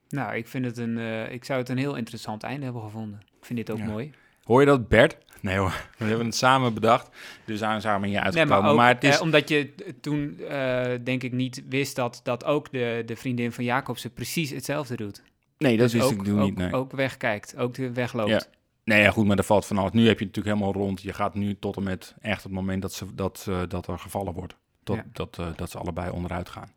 [0.09, 3.19] Nou, ik, vind het een, eh, ik zou het een heel interessant einde hebben gevonden.
[3.37, 3.85] Ik vind dit ook Ja.
[3.85, 4.13] mooi.
[4.43, 5.17] Hoor je dat, Bert?
[5.41, 7.09] Nee hoor, we hebben het samen bedacht.
[7.45, 8.61] Dus we samen hier Nee, uitgekomen.
[8.61, 9.15] maar, ook, maar het is...
[9.15, 13.51] eh, omdat je toen eh, denk ik niet wist dat, dat ook de, de vriendin
[13.51, 15.21] van Jacobsen precies hetzelfde doet.
[15.57, 16.73] Nee, dat Dus wist ook, ik toen ook, niet, nee.
[16.73, 18.29] Ook wegkijkt, ook wegloopt.
[18.29, 18.41] Ja.
[18.83, 19.93] Nee, ja, goed, maar dat valt vanaf.
[19.93, 21.01] Nu heb je het natuurlijk helemaal rond.
[21.01, 23.99] Je gaat nu tot en met echt het moment dat, ze, dat, eh, dat er
[23.99, 24.55] gevallen wordt.
[24.83, 25.05] Tot, Ja.
[25.13, 26.71] dat, dat ze allebei onderuit gaan.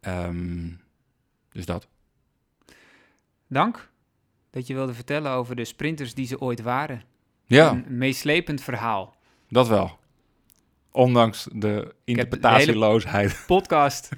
[0.00, 0.68] Ehm,
[1.52, 1.88] dus dat.
[3.48, 3.90] Dank
[4.50, 7.02] dat je wilde vertellen over de sprinters die ze ooit waren.
[7.46, 7.70] Ja.
[7.70, 9.16] Een meeslepend verhaal.
[9.48, 9.98] Dat wel.
[10.90, 13.42] Ondanks de interpretatieloosheid.
[13.46, 14.08] podcast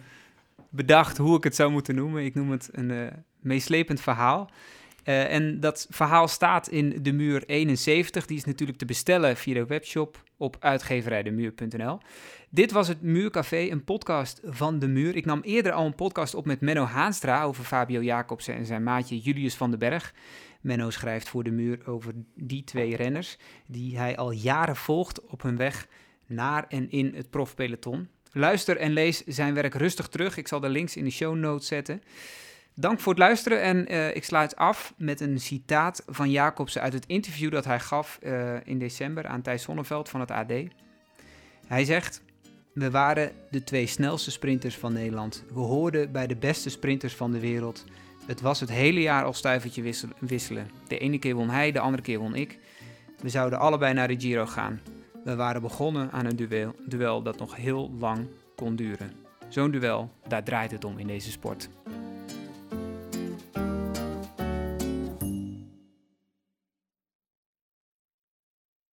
[0.70, 2.24] bedacht hoe ik het zou moeten noemen.
[2.24, 3.06] Ik noem het een eh,
[3.40, 4.50] meeslepend verhaal.
[5.04, 8.26] Eh, en dat verhaal staat in de muur 71.
[8.26, 11.98] Die is natuurlijk te bestellen via de webshop op uitgeverijdemuur.nl.
[12.50, 15.16] Dit was het Muurcafé, een podcast van de Muur.
[15.16, 18.82] Ik nam eerder al een podcast op met Menno Haanstra over Fabio Jacobsen en zijn
[18.82, 20.14] maatje Julius van den Berg.
[20.64, 25.42] Menno schrijft voor de Muur over die twee renners die hij al jaren volgt op
[25.42, 25.86] hun weg
[26.26, 28.08] naar en in het profpeloton.
[28.32, 30.36] Luister en lees zijn werk rustig terug.
[30.36, 32.02] Ik zal de links in de show notes zetten.
[32.74, 36.92] Dank voor het luisteren en uh, ik sluit af met een citaat van Jacobsen uit
[36.92, 40.52] het interview dat hij gaf uh, in december aan Thijs Sonneveld van het AD.
[41.66, 42.22] Hij zegt:
[42.72, 45.44] We waren de twee snelste sprinters van Nederland.
[45.52, 47.84] We hoorden bij de beste sprinters van de wereld.
[48.26, 50.70] Het was het hele jaar al stuivertje wisselen.
[50.88, 52.58] De ene keer won hij, de andere keer won ik.
[53.18, 54.80] We zouden allebei naar de Giro gaan.
[55.24, 59.12] We waren begonnen aan een duel, duel dat nog heel lang kon duren.
[59.48, 61.68] Zo'n duel, daar draait het om in deze sport.